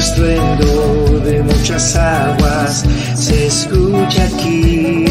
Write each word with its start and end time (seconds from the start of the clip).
estruendo 0.00 1.20
de 1.20 1.42
muchas 1.42 1.94
aguas 1.94 2.84
se 3.14 3.46
escucha 3.46 4.24
aquí. 4.24 5.04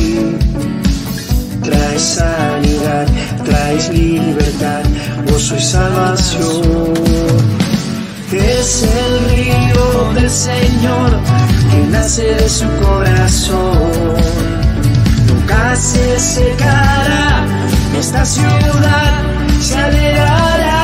Traes 1.63 2.01
sanidad, 2.01 3.07
traes 3.46 3.89
libertad, 3.89 4.83
gozo 5.28 5.56
y 5.56 5.62
salvación. 5.62 6.94
Es 8.31 8.83
el 8.83 9.13
río 9.29 10.13
del 10.15 10.29
Señor 10.29 11.12
que 11.71 11.78
nace 11.92 12.24
de 12.24 12.49
su 12.49 12.67
corazón. 12.83 14.15
Nunca 15.28 15.76
se 15.76 16.20
secará, 16.20 17.45
esta 17.99 18.26
ciudad 18.26 19.12
se 19.62 19.76
alegrará. 19.76 20.78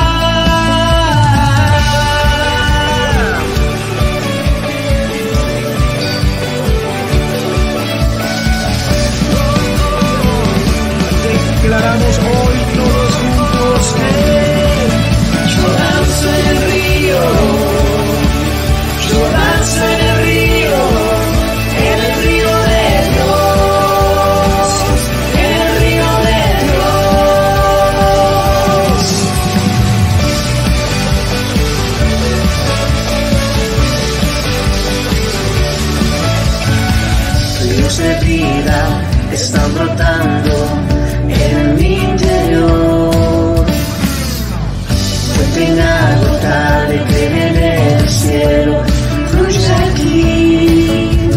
Inagotable 45.96 47.04
que 47.04 47.28
viene 47.28 47.94
del 47.94 48.08
cielo, 48.08 48.82
fluye 49.30 49.74
aquí. 49.88 51.30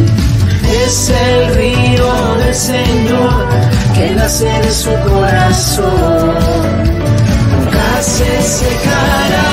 Es 0.86 1.10
el 1.10 1.56
río 1.56 2.36
del 2.44 2.56
Señor 2.56 3.48
que 3.96 4.10
nace 4.16 4.46
de 4.46 4.72
su 4.72 4.92
corazón. 5.10 6.36
Nunca 7.52 8.02
se 8.02 8.42
secará, 8.42 9.50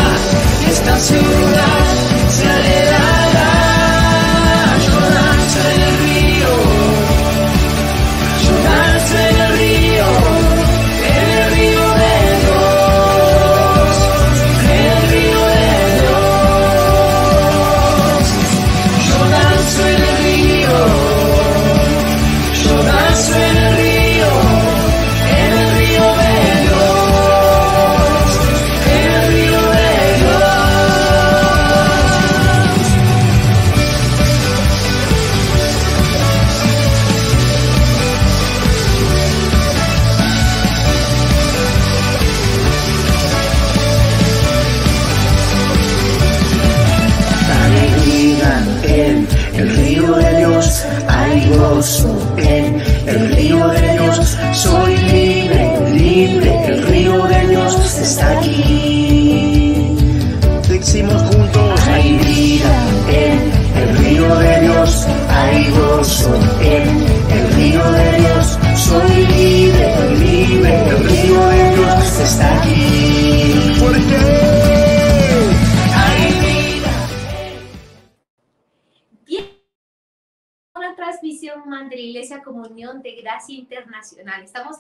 esta 0.70 0.98
ciudad 0.98 1.55
Iglesia 82.06 82.42
Comunión 82.42 83.02
de 83.02 83.16
Gracia 83.16 83.54
Internacional. 83.54 84.42
Estamos 84.42 84.76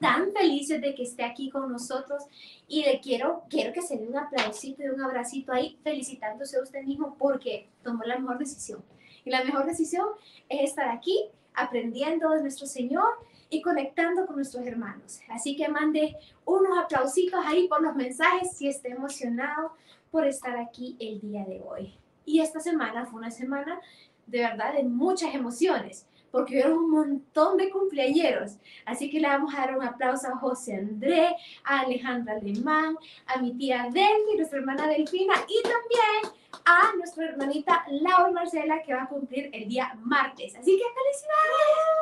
tan 0.00 0.32
felices 0.32 0.80
de 0.80 0.94
que 0.94 1.04
esté 1.04 1.24
aquí 1.24 1.50
con 1.50 1.70
nosotros 1.70 2.24
y 2.68 2.84
le 2.84 3.00
quiero, 3.00 3.44
quiero 3.48 3.72
que 3.72 3.82
se 3.82 3.96
dé 3.96 4.08
un 4.08 4.16
aplausito 4.16 4.82
y 4.82 4.88
un 4.88 5.00
abracito 5.00 5.52
ahí 5.52 5.78
felicitándose 5.82 6.58
a 6.58 6.62
usted 6.62 6.82
mismo 6.82 7.16
porque 7.18 7.68
tomó 7.82 8.04
la 8.04 8.18
mejor 8.18 8.38
decisión. 8.38 8.82
Y 9.24 9.30
la 9.30 9.44
mejor 9.44 9.66
decisión 9.66 10.06
es 10.48 10.70
estar 10.70 10.88
aquí 10.88 11.28
aprendiendo 11.54 12.30
de 12.30 12.42
nuestro 12.42 12.66
Señor 12.66 13.08
y 13.48 13.62
conectando 13.62 14.26
con 14.26 14.36
nuestros 14.36 14.66
hermanos. 14.66 15.20
Así 15.28 15.56
que 15.56 15.68
mande 15.68 16.16
unos 16.44 16.76
aplausitos 16.78 17.40
ahí 17.46 17.68
por 17.68 17.82
los 17.82 17.94
mensajes 17.94 18.56
si 18.56 18.68
esté 18.68 18.90
emocionado 18.90 19.72
por 20.10 20.26
estar 20.26 20.56
aquí 20.56 20.96
el 20.98 21.20
día 21.20 21.44
de 21.44 21.62
hoy. 21.66 21.94
Y 22.24 22.40
esta 22.40 22.60
semana 22.60 23.06
fue 23.06 23.20
una 23.20 23.30
semana 23.30 23.80
de 24.26 24.40
verdad 24.40 24.74
de 24.74 24.82
muchas 24.82 25.34
emociones, 25.34 26.06
porque 26.34 26.54
hubieron 26.54 26.78
un 26.78 26.90
montón 26.90 27.56
de 27.56 27.70
cumpleañeros. 27.70 28.56
Así 28.84 29.08
que 29.08 29.20
le 29.20 29.28
vamos 29.28 29.54
a 29.54 29.58
dar 29.58 29.78
un 29.78 29.84
aplauso 29.84 30.26
a 30.26 30.36
José 30.36 30.74
André, 30.74 31.36
a 31.62 31.82
Alejandra 31.82 32.34
Alemán, 32.34 32.96
a 33.26 33.40
mi 33.40 33.54
tía 33.54 33.84
Delphi, 33.84 34.36
nuestra 34.36 34.58
hermana 34.58 34.88
Delfina, 34.88 35.34
y 35.46 35.62
también 35.62 36.34
a 36.64 36.92
nuestra 36.96 37.26
hermanita 37.26 37.84
Laura 37.88 38.32
Marcela, 38.32 38.82
que 38.82 38.92
va 38.92 39.04
a 39.04 39.08
cumplir 39.08 39.48
el 39.52 39.68
día 39.68 39.96
martes. 40.02 40.56
Así 40.56 40.76
que 40.76 40.82
felicidades. 40.98 41.94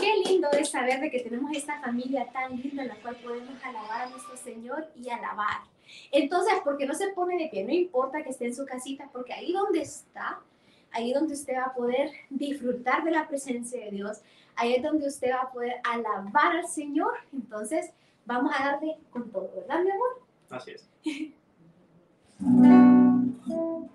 Qué 0.00 0.16
lindo 0.26 0.48
es 0.52 0.70
saber 0.70 1.00
de 1.00 1.10
que 1.10 1.20
tenemos 1.20 1.54
esta 1.54 1.82
familia 1.82 2.26
tan 2.32 2.56
linda 2.62 2.84
en 2.84 2.88
la 2.88 2.96
cual 2.96 3.16
podemos 3.16 3.62
alabar 3.62 4.06
a 4.06 4.08
nuestro 4.08 4.38
Señor 4.38 4.88
y 4.96 5.10
alabar. 5.10 5.60
Entonces, 6.10 6.54
¿por 6.64 6.78
qué 6.78 6.86
no 6.86 6.94
se 6.94 7.08
pone 7.08 7.36
de 7.36 7.50
pie? 7.50 7.62
No 7.62 7.74
importa 7.74 8.22
que 8.22 8.30
esté 8.30 8.46
en 8.46 8.54
su 8.54 8.64
casita, 8.64 9.10
porque 9.12 9.34
ahí 9.34 9.52
donde 9.52 9.82
está, 9.82 10.40
ahí 10.94 11.12
donde 11.12 11.34
usted 11.34 11.54
va 11.54 11.64
a 11.64 11.74
poder 11.74 12.10
disfrutar 12.30 13.04
de 13.04 13.10
la 13.10 13.28
presencia 13.28 13.84
de 13.84 13.90
Dios, 13.90 14.22
ahí 14.56 14.74
es 14.74 14.82
donde 14.82 15.08
usted 15.08 15.32
va 15.32 15.42
a 15.42 15.52
poder 15.52 15.74
alabar 15.84 16.56
al 16.56 16.68
Señor. 16.68 17.12
Entonces, 17.32 17.90
vamos 18.24 18.52
a 18.58 18.72
darle 18.72 18.96
con 19.10 19.30
todo, 19.30 19.50
¿verdad, 19.56 19.82
mi 19.82 19.90
amor? 19.90 20.22
Así 20.50 20.72
es. 20.72 20.88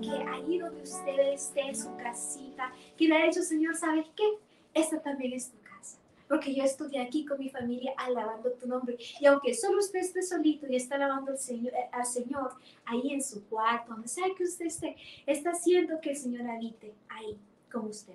Que 0.00 0.10
ahí 0.10 0.58
donde 0.58 0.82
usted 0.82 1.32
esté 1.32 1.60
en 1.60 1.76
su 1.76 1.94
casita, 1.96 2.72
que 2.96 3.08
le 3.08 3.16
ha 3.16 3.26
dicho, 3.26 3.42
Señor, 3.42 3.76
¿sabes 3.76 4.06
qué? 4.16 4.24
Esta 4.72 5.00
también 5.00 5.32
es 5.32 5.50
tu 5.50 5.58
casa. 5.62 5.98
Porque 6.28 6.54
yo 6.54 6.64
estuve 6.64 6.98
aquí 6.98 7.24
con 7.24 7.38
mi 7.38 7.48
familia 7.48 7.92
alabando 7.96 8.50
tu 8.52 8.66
nombre. 8.66 8.96
Y 9.20 9.26
aunque 9.26 9.54
solo 9.54 9.78
usted 9.78 10.00
esté 10.00 10.22
solito 10.22 10.66
y 10.68 10.76
está 10.76 10.96
alabando 10.96 11.32
al 11.32 11.38
Señor, 11.38 11.72
eh, 11.74 11.88
al 11.92 12.06
Señor 12.06 12.52
ahí 12.84 13.12
en 13.12 13.22
su 13.22 13.44
cuarto, 13.46 13.92
donde 13.92 14.08
sea 14.08 14.26
que 14.36 14.44
usted 14.44 14.66
esté, 14.66 14.96
está 15.26 15.50
haciendo 15.50 16.00
que 16.00 16.10
el 16.10 16.16
Señor 16.16 16.48
habite 16.48 16.94
ahí 17.08 17.38
con 17.70 17.86
usted. 17.86 18.14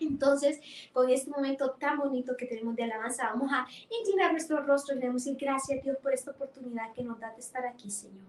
Entonces, 0.00 0.60
con 0.92 1.08
este 1.10 1.30
momento 1.30 1.72
tan 1.72 1.98
bonito 1.98 2.36
que 2.36 2.46
tenemos 2.46 2.74
de 2.74 2.84
alabanza, 2.84 3.30
vamos 3.30 3.50
a 3.52 3.66
inclinar 4.00 4.32
nuestro 4.32 4.62
rostro 4.62 4.94
y 4.94 4.98
le 4.98 5.06
damos 5.06 5.24
decir 5.24 5.38
gracias 5.38 5.82
Dios 5.82 5.98
por 5.98 6.12
esta 6.12 6.30
oportunidad 6.30 6.92
que 6.94 7.02
nos 7.02 7.20
da 7.20 7.32
de 7.32 7.40
estar 7.40 7.66
aquí, 7.66 7.90
Señor. 7.90 8.26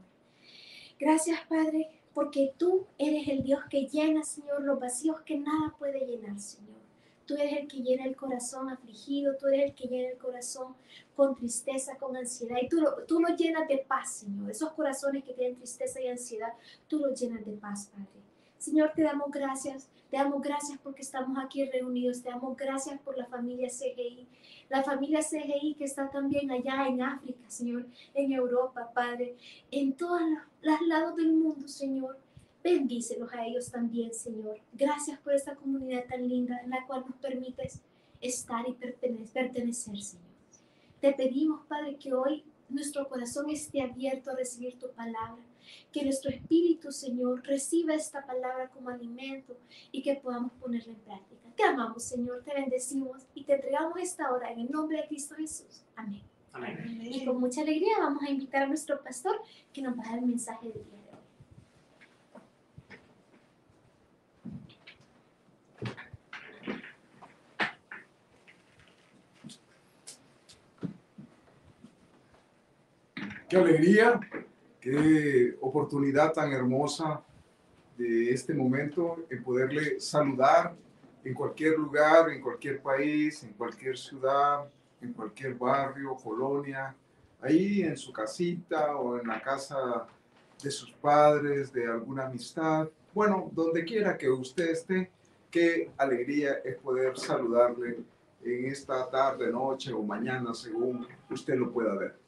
Gracias, 1.00 1.40
Padre, 1.48 1.90
porque 2.14 2.54
tú 2.58 2.86
eres 2.98 3.28
el 3.28 3.44
Dios 3.44 3.62
que 3.70 3.88
llena, 3.88 4.24
Señor, 4.24 4.62
los 4.64 4.80
vacíos 4.80 5.22
que 5.22 5.38
nada 5.38 5.74
puede 5.78 6.06
llenar, 6.06 6.40
Señor. 6.40 6.82
Tú 7.26 7.36
eres 7.36 7.60
el 7.60 7.68
que 7.68 7.78
llena 7.78 8.06
el 8.06 8.16
corazón 8.16 8.70
afligido, 8.70 9.38
tú 9.38 9.48
eres 9.48 9.70
el 9.70 9.76
que 9.76 9.88
llena 9.88 10.10
el 10.10 10.18
corazón 10.18 10.76
con 11.16 11.36
tristeza, 11.36 11.96
con 11.98 12.18
ansiedad. 12.18 12.58
Y 12.62 12.68
tú 12.68 12.82
lo, 12.82 13.04
tú 13.06 13.22
lo 13.22 13.30
llenas 13.36 13.68
de 13.70 13.78
paz, 13.78 14.16
Señor. 14.16 14.52
Esos 14.52 14.74
corazones 14.74 15.24
que 15.24 15.34
tienen 15.34 15.56
tristeza 15.56 16.02
y 16.02 16.08
ansiedad, 16.08 16.54
tú 16.88 17.00
los 17.00 17.20
llenas 17.20 17.46
de 17.46 17.54
paz, 17.54 17.90
Padre. 17.94 18.08
Señor, 18.58 18.92
te 18.94 19.04
damos 19.04 19.32
gracias. 19.32 19.88
Te 20.12 20.18
damos 20.18 20.42
gracias 20.42 20.78
porque 20.84 21.02
estamos 21.02 21.38
aquí 21.44 21.64
reunidos. 21.66 22.22
Te 22.22 22.30
damos 22.30 22.56
gracias 22.58 23.00
por 23.00 23.18
la 23.18 23.26
familia 23.26 23.70
CGI. 23.70 24.28
La 24.70 24.84
familia 24.84 25.22
CGI 25.22 25.76
que 25.76 25.86
está 25.86 26.10
también 26.12 26.52
allá 26.52 26.86
en 26.88 27.02
África, 27.02 27.50
Señor, 27.50 27.88
en 28.14 28.32
Europa, 28.34 28.92
Padre, 28.94 29.38
en 29.72 29.94
todos 29.94 30.22
los 30.62 30.82
lados 30.88 31.16
del 31.16 31.32
mundo, 31.34 31.68
Señor. 31.68 32.18
Bendícelos 32.64 33.34
a 33.34 33.46
ellos 33.46 33.72
también, 33.72 34.14
Señor. 34.14 34.60
Gracias 34.74 35.18
por 35.20 35.34
esta 35.34 35.56
comunidad 35.56 36.06
tan 36.08 36.28
linda 36.28 36.60
en 36.64 36.70
la 36.72 36.86
cual 36.86 37.06
nos 37.08 37.16
permites 37.16 37.82
estar 38.20 38.68
y 38.68 38.74
pertene- 38.74 39.26
pertenecer, 39.34 39.98
Señor. 39.98 40.26
Te 41.00 41.14
pedimos, 41.14 41.66
Padre, 41.68 41.96
que 41.96 42.14
hoy 42.14 42.44
nuestro 42.72 43.08
corazón 43.08 43.50
esté 43.50 43.82
abierto 43.82 44.32
a 44.32 44.36
recibir 44.36 44.78
tu 44.80 44.92
palabra. 44.92 45.42
Que 45.92 46.04
nuestro 46.04 46.32
espíritu, 46.32 46.92
Señor, 46.92 47.44
reciba 47.44 47.94
esta 47.94 48.26
palabra 48.26 48.70
como 48.70 48.90
alimento 48.90 49.58
y 49.92 50.02
que 50.02 50.16
podamos 50.16 50.52
ponerla 50.54 50.94
en 50.94 51.00
práctica. 51.00 51.42
Te 51.56 51.64
amamos, 51.64 52.04
Señor, 52.04 52.44
te 52.44 52.54
bendecimos 52.54 53.28
y 53.36 53.44
te 53.44 53.54
entregamos 53.54 53.98
esta 54.00 54.32
hora 54.32 54.52
en 54.52 54.62
el 54.62 54.72
nombre 54.72 54.98
de 54.98 55.08
Cristo 55.08 55.36
Jesús. 55.36 55.84
Amén. 55.96 56.24
Amén. 56.54 57.00
Y 57.02 57.24
con 57.26 57.40
mucha 57.40 57.62
alegría 57.62 58.00
vamos 58.00 58.24
a 58.24 58.30
invitar 58.30 58.64
a 58.64 58.68
nuestro 58.68 59.02
pastor 59.02 59.42
que 59.72 59.82
nos 59.82 59.98
va 59.98 60.04
a 60.04 60.10
dar 60.10 60.20
el 60.20 60.26
mensaje 60.26 60.68
del 60.70 60.84
día 60.84 61.01
Qué 73.52 73.58
alegría, 73.58 74.18
qué 74.80 75.58
oportunidad 75.60 76.32
tan 76.32 76.54
hermosa 76.54 77.22
de 77.98 78.32
este 78.32 78.54
momento 78.54 79.26
en 79.30 79.44
poderle 79.44 80.00
saludar 80.00 80.74
en 81.22 81.34
cualquier 81.34 81.78
lugar, 81.78 82.30
en 82.30 82.42
cualquier 82.42 82.82
país, 82.82 83.44
en 83.44 83.52
cualquier 83.52 83.98
ciudad, 83.98 84.70
en 85.02 85.12
cualquier 85.12 85.56
barrio, 85.56 86.16
colonia, 86.16 86.96
ahí 87.42 87.82
en 87.82 87.98
su 87.98 88.14
casita 88.14 88.96
o 88.96 89.20
en 89.20 89.28
la 89.28 89.42
casa 89.42 90.08
de 90.64 90.72
sus 90.72 90.94
padres, 90.94 91.74
de 91.74 91.88
alguna 91.88 92.28
amistad. 92.28 92.88
Bueno, 93.14 93.52
donde 93.52 93.84
quiera 93.84 94.18
que 94.18 94.30
usted 94.30 94.70
esté, 94.70 95.12
qué 95.50 95.92
alegría 95.98 96.54
es 96.64 96.78
poder 96.78 97.18
saludarle 97.18 97.98
en 98.46 98.66
esta 98.68 99.10
tarde, 99.10 99.52
noche 99.52 99.92
o 99.92 100.02
mañana, 100.02 100.54
según 100.54 101.06
usted 101.30 101.56
lo 101.56 101.70
pueda 101.70 101.94
ver. 101.98 102.21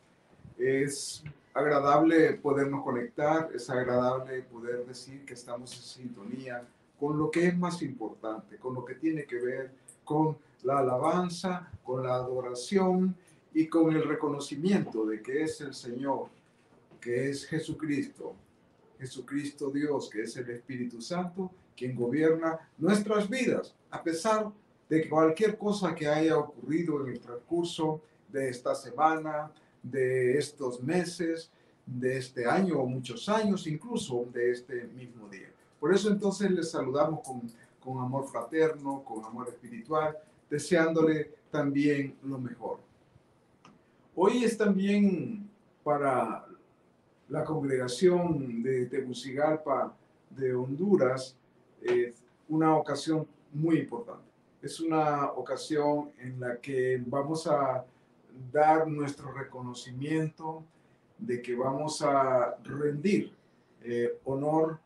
Es 0.64 1.22
agradable 1.54 2.36
podernos 2.36 2.86
conectar, 2.86 3.50
es 3.54 3.70
agradable 3.70 4.44
poder 4.44 4.86
decir 4.86 5.26
que 5.26 5.34
estamos 5.34 5.76
en 5.76 5.84
sintonía 5.84 6.66
con 6.98 7.18
lo 7.18 7.30
que 7.30 7.48
es 7.48 7.58
más 7.58 7.82
importante, 7.82 8.56
con 8.56 8.74
lo 8.74 8.86
que 8.86 8.96
tiene 8.96 9.26
que 9.26 9.42
ver 9.42 9.72
con 10.06 10.38
la 10.64 10.80
alabanza, 10.80 11.70
con 11.84 12.04
la 12.04 12.16
adoración 12.16 13.14
y 13.54 13.68
con 13.68 13.94
el 13.94 14.08
reconocimiento 14.08 15.06
de 15.06 15.22
que 15.22 15.44
es 15.44 15.60
el 15.60 15.74
Señor, 15.74 16.30
que 17.02 17.30
es 17.30 17.46
Jesucristo, 17.46 18.34
Jesucristo 18.98 19.70
Dios, 19.70 20.10
que 20.10 20.22
es 20.22 20.38
el 20.38 20.50
Espíritu 20.50 21.02
Santo, 21.02 21.52
quien 21.76 21.94
gobierna 21.94 22.58
nuestras 22.78 23.30
vidas, 23.30 23.76
a 23.92 24.02
pesar 24.02 24.50
de 24.88 25.10
cualquier 25.10 25.58
cosa 25.58 25.94
que 25.94 26.08
haya 26.08 26.38
ocurrido 26.38 27.02
en 27.02 27.12
el 27.12 27.20
transcurso 27.20 28.00
de 28.30 28.48
esta 28.48 28.74
semana, 28.74 29.52
de 29.84 30.38
estos 30.38 30.82
meses, 30.82 31.52
de 31.86 32.18
este 32.18 32.48
año 32.48 32.80
o 32.80 32.88
muchos 32.88 33.28
años, 33.30 33.68
incluso 33.68 34.26
de 34.34 34.52
este 34.52 34.86
mismo 34.86 35.28
día. 35.28 35.52
Por 35.80 35.94
eso 35.94 36.10
entonces 36.10 36.50
les 36.50 36.72
saludamos 36.72 37.20
con, 37.20 37.42
con 37.80 38.02
amor 38.02 38.28
fraterno, 38.28 39.04
con 39.04 39.24
amor 39.26 39.50
espiritual, 39.50 40.18
deseándole 40.50 41.32
también 41.52 42.16
lo 42.24 42.40
mejor. 42.40 42.80
Hoy 44.16 44.44
es 44.44 44.58
también 44.58 45.50
para 45.84 46.46
la 47.28 47.44
congregación 47.44 48.64
de 48.64 48.86
Tegucigalpa 48.86 49.96
de 50.30 50.54
Honduras 50.54 51.36
eh, 51.82 52.14
una 52.48 52.78
ocasión 52.78 53.28
muy 53.52 53.80
importante. 53.80 54.24
Es 54.62 54.80
una 54.80 55.32
ocasión 55.32 56.12
en 56.20 56.40
la 56.40 56.58
que 56.58 57.02
vamos 57.06 57.48
a 57.48 57.86
dar 58.52 58.88
nuestro 58.88 59.32
reconocimiento 59.32 60.64
de 61.18 61.42
que 61.42 61.56
vamos 61.56 62.02
a 62.02 62.56
rendir 62.64 63.34
eh, 63.84 64.20
honor, 64.26 64.80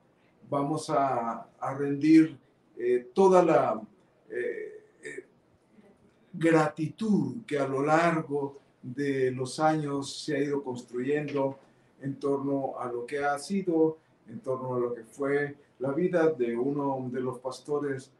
vamos 0.49 0.89
a, 0.89 1.47
a 1.59 1.73
rendir 1.73 2.37
eh, 2.77 3.09
toda 3.13 3.43
la 3.43 3.81
eh, 4.29 5.25
gratitud 6.33 7.43
que 7.45 7.57
a 7.59 7.67
lo 7.67 7.83
largo 7.83 8.59
de 8.81 9.31
los 9.31 9.59
años 9.59 10.23
se 10.23 10.35
ha 10.35 10.39
ido 10.39 10.63
construyendo 10.63 11.57
en 12.01 12.19
torno 12.19 12.79
a 12.79 12.91
lo 12.91 13.05
que 13.05 13.23
ha 13.23 13.37
sido, 13.39 13.97
en 14.27 14.39
torno 14.39 14.75
a 14.75 14.79
lo 14.79 14.93
que 14.93 15.03
fue 15.03 15.55
la 15.79 15.91
vida 15.91 16.31
de 16.31 16.55
uno 16.55 17.09
de 17.11 17.21
los 17.21 17.39
pastores 17.39 18.11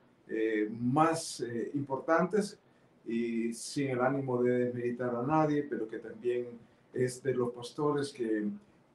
más 0.70 1.42
importantes 1.74 2.60
y 3.08 3.54
sin 3.54 3.90
el 3.92 4.02
ánimo 4.02 4.42
de 4.44 4.66
desmeditar 4.66 5.16
a 5.16 5.24
nadie, 5.24 5.64
pero 5.64 5.88
que 5.88 6.00
también 6.00 6.48
es 6.94 7.22
de 7.24 7.34
los 7.34 7.52
pastores 7.54 8.12
que, 8.12 8.48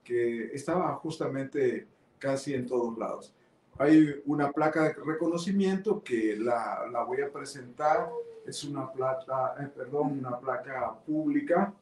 que 0.04 0.46
estaba 0.54 0.94
justamente 0.96 1.86
casi 2.18 2.54
en 2.54 2.66
todos 2.66 2.96
lados. 2.98 3.32
Hay 3.78 4.22
una 4.26 4.52
placa 4.52 4.84
de 4.84 4.92
reconocimiento 4.92 6.02
que 6.02 6.36
la, 6.36 6.86
la 6.92 7.04
voy 7.04 7.22
a 7.22 7.32
presentar 7.32 8.10
es 8.46 8.64
una 8.64 8.90
plata, 8.92 9.54
eh, 9.60 9.68
perdón, 9.74 10.18
una 10.18 10.38
placa 10.38 10.92
pública. 11.06 11.72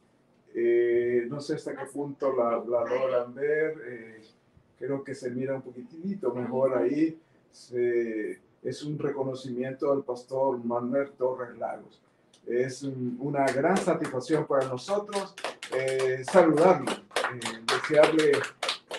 Eh, 0.55 1.27
no 1.29 1.41
sé 1.41 1.55
hasta 1.55 1.75
qué 1.77 1.87
punto 1.87 2.33
la, 2.37 2.51
la 2.59 2.85
logran 2.85 3.35
ver. 3.35 3.77
eh, 3.87 4.21
creo 4.79 5.03
que 5.05 5.15
se 5.15 5.31
mira 5.31 5.55
un 5.55 5.63
poquitito 5.63 6.33
mejor 6.35 6.77
ahí. 6.77 7.19
Se- 7.51 8.39
es 8.63 8.83
un 8.85 8.99
reconocimiento 8.99 9.91
al 9.91 10.05
pastor 10.05 10.63
Manuel 10.63 11.11
Torres 11.13 11.57
Lagos. 11.59 12.01
Es 12.47 12.83
un- 12.83 13.17
una 13.21 13.45
gran 13.47 13.77
satisfacción 13.77 14.47
para 14.47 14.67
nosotros 14.67 15.35
eh, 15.73 16.25
saludarlo, 16.25 16.91
eh, 16.91 17.63
desearle 17.65 18.33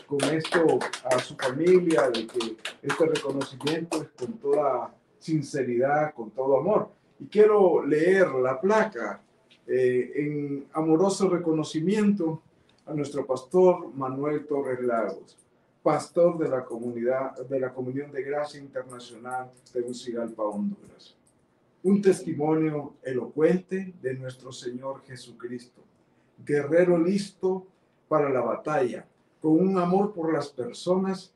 con 0.07 0.23
esto 0.33 0.79
a 1.03 1.19
su 1.19 1.35
familia 1.35 2.09
de 2.09 2.25
que 2.27 2.55
este 2.81 3.05
reconocimiento 3.07 4.01
es 4.01 4.09
con 4.17 4.33
toda 4.39 4.93
sinceridad, 5.19 6.13
con 6.13 6.31
todo 6.31 6.57
amor. 6.57 6.89
Y 7.19 7.25
quiero 7.27 7.85
leer 7.85 8.29
la 8.29 8.59
placa 8.61 9.21
eh, 9.67 10.11
en 10.15 10.65
amoroso 10.73 11.29
reconocimiento 11.29 12.41
a 12.85 12.93
nuestro 12.93 13.25
pastor 13.25 13.93
Manuel 13.93 14.45
Torres 14.47 14.79
Lagos, 14.81 15.37
pastor 15.83 16.37
de 16.37 16.49
la 16.49 16.63
comunidad 16.65 17.35
de 17.47 17.59
la 17.59 17.73
Comunión 17.73 18.11
de 18.11 18.23
Gracia 18.23 18.59
Internacional 18.59 19.49
de 19.73 19.81
Tegucigalpa, 19.81 20.43
Honduras. 20.43 21.15
Un 21.83 22.01
testimonio 22.01 22.93
elocuente 23.03 23.93
de 24.01 24.13
nuestro 24.13 24.51
Señor 24.51 25.03
Jesucristo, 25.05 25.81
guerrero 26.45 26.97
listo 26.97 27.65
para 28.07 28.29
la 28.29 28.41
batalla, 28.41 29.05
con 29.41 29.53
un 29.53 29.77
amor 29.79 30.13
por 30.13 30.31
las 30.31 30.49
personas, 30.49 31.33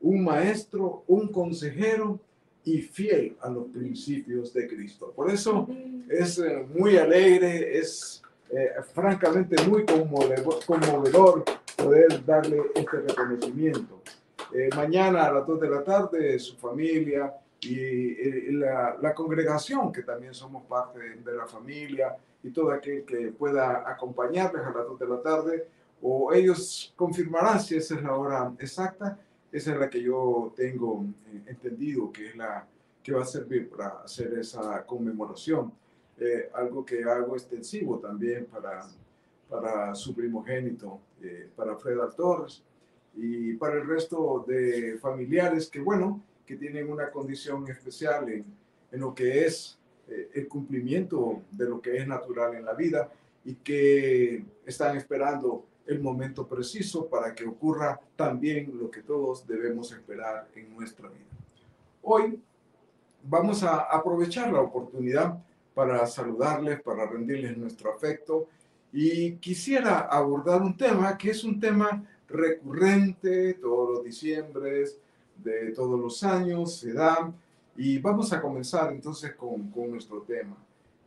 un 0.00 0.22
maestro, 0.22 1.02
un 1.08 1.28
consejero 1.28 2.20
y 2.64 2.82
fiel 2.82 3.36
a 3.40 3.50
los 3.50 3.66
principios 3.66 4.52
de 4.54 4.68
Cristo. 4.68 5.12
Por 5.14 5.30
eso 5.30 5.66
es 6.08 6.38
eh, 6.38 6.64
muy 6.72 6.96
alegre, 6.96 7.78
es 7.78 8.22
eh, 8.50 8.70
francamente 8.92 9.56
muy 9.66 9.84
conmovedor, 9.84 11.44
poder 11.76 12.24
darle 12.24 12.62
este 12.74 12.98
reconocimiento. 12.98 14.00
Eh, 14.54 14.68
mañana 14.76 15.24
a 15.24 15.32
las 15.32 15.46
2 15.46 15.60
de 15.60 15.70
la 15.70 15.82
tarde, 15.82 16.38
su 16.38 16.56
familia 16.56 17.34
y 17.66 18.16
eh, 18.18 18.48
la, 18.52 18.96
la 19.00 19.14
congregación, 19.14 19.92
que 19.92 20.02
también 20.02 20.34
somos 20.34 20.64
parte 20.64 20.98
de, 20.98 21.16
de 21.16 21.36
la 21.36 21.46
familia, 21.46 22.16
y 22.42 22.50
todo 22.50 22.70
aquel 22.70 23.04
que 23.04 23.32
pueda 23.32 23.90
acompañarles 23.90 24.62
a 24.62 24.70
las 24.70 24.86
2 24.86 24.98
de 24.98 25.08
la 25.08 25.22
tarde, 25.22 25.68
o 26.02 26.32
ellos 26.32 26.92
confirmarán 26.94 27.58
si 27.58 27.76
esa 27.76 27.94
es 27.94 28.02
la 28.02 28.14
hora 28.14 28.52
exacta, 28.58 29.18
esa 29.50 29.72
es 29.72 29.78
la 29.78 29.88
que 29.88 30.02
yo 30.02 30.52
tengo 30.54 31.06
eh, 31.32 31.42
entendido 31.46 32.12
que 32.12 32.28
es 32.28 32.36
la 32.36 32.66
que 33.02 33.12
va 33.12 33.22
a 33.22 33.26
servir 33.26 33.70
para 33.70 34.02
hacer 34.04 34.36
esa 34.38 34.84
conmemoración. 34.84 35.72
Eh, 36.18 36.50
algo 36.54 36.84
que 36.84 37.02
hago 37.04 37.34
extensivo 37.34 37.98
también 37.98 38.46
para, 38.46 38.86
para 39.48 39.94
su 39.94 40.14
primogénito, 40.14 41.00
eh, 41.22 41.48
para 41.56 41.76
Fred 41.76 41.98
Torres 42.16 42.62
y 43.14 43.54
para 43.54 43.76
el 43.76 43.86
resto 43.86 44.44
de 44.46 44.98
familiares 45.00 45.68
que, 45.68 45.80
bueno, 45.80 46.20
que 46.46 46.56
tienen 46.56 46.90
una 46.90 47.10
condición 47.10 47.68
especial 47.68 48.28
en, 48.28 48.44
lo 48.92 49.14
que 49.14 49.44
es 49.44 49.78
eh, 50.08 50.30
el 50.34 50.46
cumplimiento 50.46 51.42
de 51.50 51.68
lo 51.68 51.80
que 51.80 51.96
es 51.96 52.06
natural 52.06 52.54
en 52.54 52.64
la 52.64 52.74
vida 52.74 53.10
y 53.44 53.54
que 53.56 54.44
están 54.64 54.96
esperando 54.96 55.64
el 55.86 56.00
momento 56.00 56.46
preciso 56.46 57.06
para 57.06 57.34
que 57.34 57.44
ocurra 57.44 58.00
también 58.16 58.78
lo 58.78 58.90
que 58.90 59.02
todos 59.02 59.46
debemos 59.46 59.92
esperar 59.92 60.48
en 60.54 60.74
nuestra 60.74 61.08
vida. 61.08 61.24
Hoy 62.02 62.40
vamos 63.22 63.62
a 63.62 63.80
aprovechar 63.80 64.52
la 64.52 64.60
oportunidad 64.60 65.38
para 65.74 66.06
saludarles, 66.06 66.80
para 66.82 67.06
rendirles 67.06 67.56
nuestro 67.56 67.92
afecto 67.92 68.46
y 68.92 69.32
quisiera 69.36 70.00
abordar 70.00 70.62
un 70.62 70.76
tema 70.76 71.18
que 71.18 71.30
es 71.30 71.42
un 71.42 71.58
tema 71.58 72.04
recurrente 72.28 73.54
todos 73.54 73.96
los 73.96 74.04
diciembres 74.04 74.98
de 75.42 75.72
todos 75.72 75.98
los 75.98 76.22
años, 76.22 76.78
se 76.78 76.92
da 76.92 77.32
y 77.76 77.98
vamos 77.98 78.32
a 78.32 78.40
comenzar 78.40 78.92
entonces 78.92 79.34
con, 79.34 79.70
con 79.70 79.90
nuestro 79.90 80.22
tema. 80.22 80.56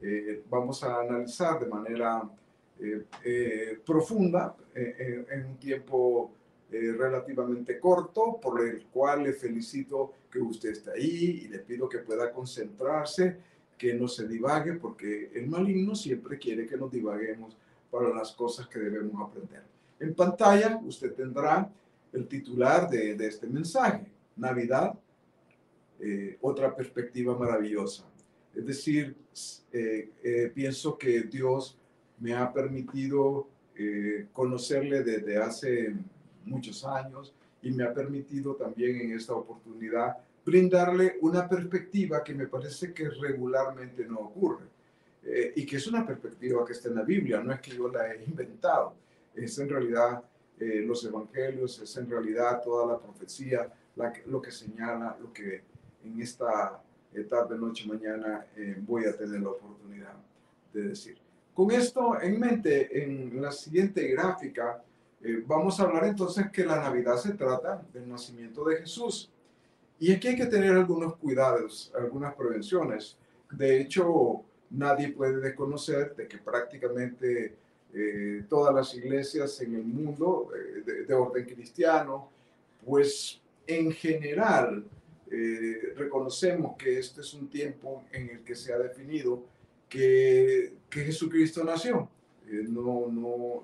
Eh, 0.02 0.44
vamos 0.50 0.84
a 0.84 1.00
analizar 1.02 1.60
de 1.60 1.66
manera 1.66 2.30
eh, 2.80 3.06
eh, 3.24 3.80
profunda 3.86 4.56
eh, 4.76 5.26
en 5.32 5.46
un 5.46 5.58
tiempo 5.58 6.32
eh, 6.72 6.94
relativamente 6.98 7.80
corto, 7.80 8.40
por 8.42 8.62
el 8.62 8.86
cual 8.86 9.24
le 9.24 9.34
felicito 9.34 10.12
que 10.30 10.40
usted 10.40 10.72
esté 10.72 10.92
ahí 10.92 11.44
y 11.46 11.48
le 11.48 11.60
pido 11.60 11.88
que 11.88 12.00
pueda 12.00 12.32
concentrarse, 12.32 13.38
que 13.78 13.94
no 13.94 14.08
se 14.08 14.28
divague, 14.28 14.74
porque 14.74 15.32
el 15.34 15.48
maligno 15.48 15.96
siempre 15.96 16.38
quiere 16.38 16.68
que 16.68 16.78
nos 16.78 16.92
divaguemos 16.92 17.56
para 17.90 18.10
las 18.10 18.34
cosas 18.34 18.68
que 18.68 18.80
debemos 18.80 19.30
aprender. 19.30 19.64
En 20.00 20.14
pantalla 20.14 20.80
usted 20.86 21.14
tendrá 21.14 21.72
el 22.12 22.28
titular 22.28 22.90
de, 22.90 23.16
de 23.16 23.28
este 23.28 23.48
mensaje, 23.48 24.06
Navidad, 24.38 24.94
eh, 26.00 26.38
otra 26.41 26.75
perspectiva 26.75 27.36
maravillosa. 27.36 28.03
Es 28.53 28.65
decir, 28.67 29.15
eh, 29.72 30.12
eh, 30.24 30.51
pienso 30.53 30.96
que 30.98 31.24
Dios 31.24 31.77
me 32.20 32.34
ha 32.34 32.51
permitido 32.51 33.48
conocerle 34.34 35.03
desde 35.03 35.38
hace 35.38 35.94
muchos 36.46 36.84
años 36.84 37.32
y 37.62 37.70
me 37.70 37.84
ha 37.84 37.94
permitido 37.94 38.56
también 38.56 39.01
en 39.01 39.12
esta 39.12 39.34
oportunidad 39.34 40.17
brindarle 40.44 41.17
una 41.22 41.48
perspectiva 41.48 42.24
que 42.24 42.34
me 42.34 42.48
parece 42.48 42.91
que 42.91 43.08
regularmente 43.08 44.03
no 44.03 44.17
ocurre 44.22 44.65
y 45.56 45.63
que 45.63 45.75
es 45.75 45.86
una 45.86 46.08
perspectiva 46.08 46.65
que 46.65 46.74
está 46.74 46.89
en 46.89 46.96
la 46.96 47.03
Biblia, 47.03 47.39
no 47.39 47.53
es 47.53 47.62
que 47.62 47.75
yo 47.75 47.88
la 47.88 48.12
he 48.12 48.24
inventado, 48.24 48.96
es 49.36 49.60
en 49.60 49.70
realidad 49.70 50.24
los 50.58 51.06
evangelios, 51.06 51.79
es 51.79 51.98
en 51.98 52.10
realidad 52.10 52.63
toda 52.63 52.94
la 52.94 53.00
profecía, 53.00 53.72
la 53.98 54.13
lo 54.27 54.42
que 54.42 54.51
señala, 54.51 55.18
lo 55.20 55.34
que 55.34 55.62
en 56.04 56.22
esta 56.22 56.82
eh, 57.13 57.24
tarde, 57.24 57.58
noche, 57.58 57.88
mañana 57.88 58.46
eh, 58.56 58.75
voy 58.80 59.06
a 59.06 59.18
tener 59.18 59.42
la 59.42 59.50
oportunidad 59.50 60.13
de 60.74 60.82
decir. 60.89 61.18
Con 61.54 61.72
esto 61.72 62.22
en 62.22 62.39
mente, 62.39 63.04
en 63.04 63.42
la 63.42 63.51
siguiente 63.51 64.08
gráfica, 64.08 64.84
eh, 65.24 65.44
vamos 65.46 65.80
a 65.80 65.84
hablar 65.84 66.06
entonces 66.06 66.51
que 66.51 66.63
la 66.63 66.80
Navidad 66.80 67.18
se 67.18 67.34
trata 67.34 67.82
del 67.92 68.08
nacimiento 68.08 68.63
de 68.66 68.77
Jesús. 68.77 69.32
Y 70.00 70.13
aquí 70.13 70.27
hay 70.27 70.36
que 70.36 70.46
tener 70.46 70.74
algunos 70.74 71.16
cuidados, 71.16 71.92
algunas 71.98 72.36
prevenciones. 72.36 73.18
De 73.50 73.82
hecho, 73.82 74.44
nadie 74.70 75.10
puede 75.10 75.38
desconocer 75.38 76.16
de 76.16 76.27
que 76.27 76.38
prácticamente 76.38 77.56
eh, 77.94 78.46
todas 78.48 78.75
las 78.75 78.94
iglesias 78.94 79.60
en 79.62 79.74
el 79.74 79.84
mundo 79.84 80.51
eh, 80.56 80.84
de, 80.86 81.06
de 81.06 81.13
orden 81.16 81.46
cristiano, 81.46 82.30
pues 82.86 83.42
en 83.68 83.92
general 83.92 84.86
eh, 85.30 85.94
reconocemos 85.96 86.78
que 86.78 87.00
este 87.00 87.22
es 87.22 87.34
un 87.34 87.50
tiempo 87.50 88.06
en 88.12 88.30
el 88.30 88.44
que 88.44 88.56
se 88.56 88.74
ha 88.74 88.78
definido 88.78 89.44
que, 89.90 90.74
que 90.90 91.04
Jesucristo 91.04 91.64
nació. 91.64 92.10
Eh, 92.48 92.66
no, 92.68 93.08
no, 93.12 93.64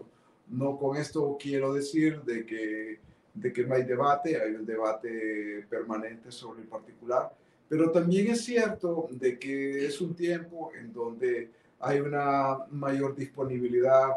no 0.50 0.78
con 0.78 0.98
esto 0.98 1.38
quiero 1.40 1.74
decir 1.74 2.22
de 2.24 2.46
que, 2.46 3.00
de 3.34 3.54
que 3.54 3.64
no 3.64 3.76
hay 3.76 3.84
debate, 3.84 4.42
hay 4.42 4.54
un 4.56 4.66
debate 4.66 5.66
permanente 5.70 6.32
sobre 6.32 6.62
el 6.62 6.68
particular, 6.68 7.34
pero 7.70 7.92
también 7.92 8.28
es 8.28 8.44
cierto 8.44 9.08
de 9.12 9.40
que 9.40 9.86
es 9.86 10.02
un 10.02 10.14
tiempo 10.14 10.72
en 10.78 10.92
donde 10.94 11.50
hay 11.80 12.00
una 12.00 12.60
mayor 12.72 13.16
disponibilidad 13.16 14.12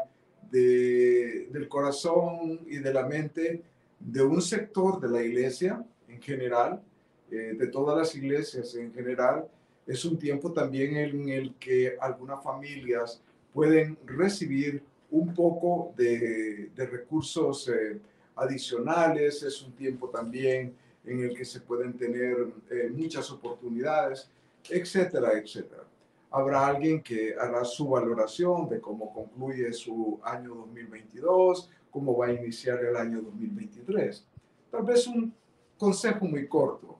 de, 0.51 1.47
del 1.51 1.67
corazón 1.67 2.61
y 2.67 2.77
de 2.77 2.93
la 2.93 3.05
mente 3.05 3.63
de 4.07 4.21
un 4.23 4.41
sector 4.41 5.01
de 5.01 5.09
la 5.09 5.21
iglesia 5.21 5.83
en 6.07 6.21
general, 6.21 6.81
eh, 7.29 7.55
de 7.59 7.67
todas 7.67 7.97
las 7.97 8.15
iglesias 8.15 8.73
en 8.75 8.93
general. 8.93 9.45
Es 9.85 10.05
un 10.05 10.17
tiempo 10.17 10.53
también 10.53 10.95
en 10.95 11.29
el 11.29 11.55
que 11.55 11.97
algunas 11.99 12.41
familias 12.41 13.21
pueden 13.53 13.97
recibir 14.05 14.81
un 15.11 15.33
poco 15.33 15.93
de, 15.97 16.69
de 16.73 16.85
recursos 16.85 17.67
eh, 17.67 17.99
adicionales, 18.35 19.43
es 19.43 19.61
un 19.61 19.73
tiempo 19.73 20.09
también 20.09 20.73
en 21.05 21.23
el 21.23 21.35
que 21.35 21.43
se 21.43 21.59
pueden 21.59 21.93
tener 21.97 22.47
eh, 22.69 22.89
muchas 22.93 23.29
oportunidades, 23.31 24.29
etcétera, 24.69 25.33
etcétera. 25.33 25.83
Habrá 26.31 26.67
alguien 26.67 27.01
que 27.01 27.35
hará 27.37 27.63
su 27.65 27.89
valoración 27.89 28.69
de 28.69 28.79
cómo 28.79 29.13
concluye 29.13 29.71
su 29.73 30.19
año 30.23 30.55
2022, 30.55 31.69
cómo 31.97 32.15
va 32.15 32.27
a 32.27 32.33
iniciar 32.33 32.85
el 32.85 32.95
año 32.95 33.23
2023. 33.23 34.23
Tal 34.69 34.83
vez 34.83 35.07
un 35.07 35.33
consejo 35.79 36.25
muy 36.25 36.47
corto. 36.47 36.99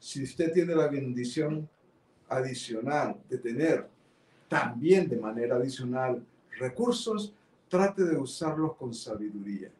Si 0.00 0.20
usted 0.20 0.52
tiene 0.52 0.74
la 0.74 0.88
bendición 0.88 1.68
adicional 2.28 3.20
de 3.28 3.38
tener 3.38 3.88
también 4.48 5.08
de 5.08 5.16
manera 5.16 5.54
adicional 5.54 6.26
recursos, 6.58 7.32
trate 7.68 8.02
de 8.02 8.16
usarlos 8.16 8.74
con 8.74 8.92
sabiduría. 8.92 9.70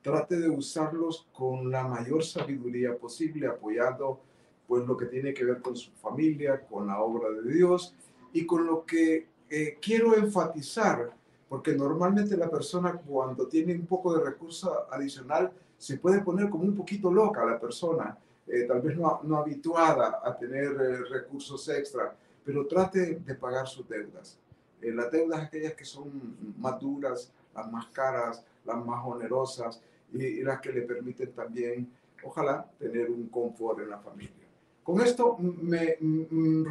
Trate 0.00 0.38
de 0.38 0.48
usarlos 0.48 1.28
con 1.30 1.70
la 1.70 1.86
mayor 1.86 2.24
sabiduría 2.24 2.96
posible, 2.96 3.48
apoyando 3.48 4.18
pues 4.66 4.86
lo 4.86 4.96
que 4.96 5.06
tiene 5.06 5.34
que 5.34 5.44
ver 5.44 5.60
con 5.60 5.76
su 5.76 5.90
familia, 5.90 6.58
con 6.66 6.86
la 6.86 7.02
obra 7.02 7.28
de 7.38 7.52
Dios 7.52 7.94
y 8.32 8.46
con 8.46 8.64
lo 8.64 8.86
que 8.86 9.26
eh, 9.50 9.76
quiero 9.78 10.16
enfatizar, 10.16 11.12
porque 11.50 11.74
normalmente 11.74 12.36
la 12.36 12.48
persona 12.48 12.92
cuando 12.92 13.48
tiene 13.48 13.74
un 13.74 13.86
poco 13.86 14.16
de 14.16 14.24
recurso 14.24 14.86
adicional 14.88 15.52
se 15.76 15.98
puede 15.98 16.20
poner 16.20 16.48
como 16.48 16.62
un 16.62 16.76
poquito 16.76 17.12
loca 17.12 17.44
la 17.44 17.58
persona, 17.58 18.16
eh, 18.46 18.62
tal 18.68 18.80
vez 18.80 18.96
no, 18.96 19.20
no, 19.24 19.38
habituada 19.38 20.20
a 20.24 20.38
tener 20.38 20.68
eh, 20.80 21.04
recursos 21.10 21.68
extra, 21.68 22.14
pero 22.44 22.68
trate 22.68 23.16
de 23.16 23.34
pagar 23.34 23.66
sus 23.66 23.88
deudas. 23.88 24.38
las 24.80 25.10
deudas 25.10 25.40
aquellas 25.42 25.74
que 25.74 25.84
son 25.84 26.54
más 26.56 26.78
duras, 26.78 27.32
las 27.52 27.70
más 27.72 27.86
caras, 27.88 28.44
las 28.64 28.86
más 28.86 29.04
onerosas 29.04 29.82
y, 30.12 30.24
y 30.24 30.42
las 30.42 30.60
que 30.60 30.72
le 30.72 30.82
permiten 30.82 31.32
también, 31.32 31.90
ojalá, 32.22 32.64
tener 32.78 33.10
un 33.10 33.28
confort 33.28 33.80
en 33.80 33.90
la 33.90 33.98
familia. 33.98 34.46
Con 34.84 35.00
esto 35.00 35.36
me, 35.38 35.96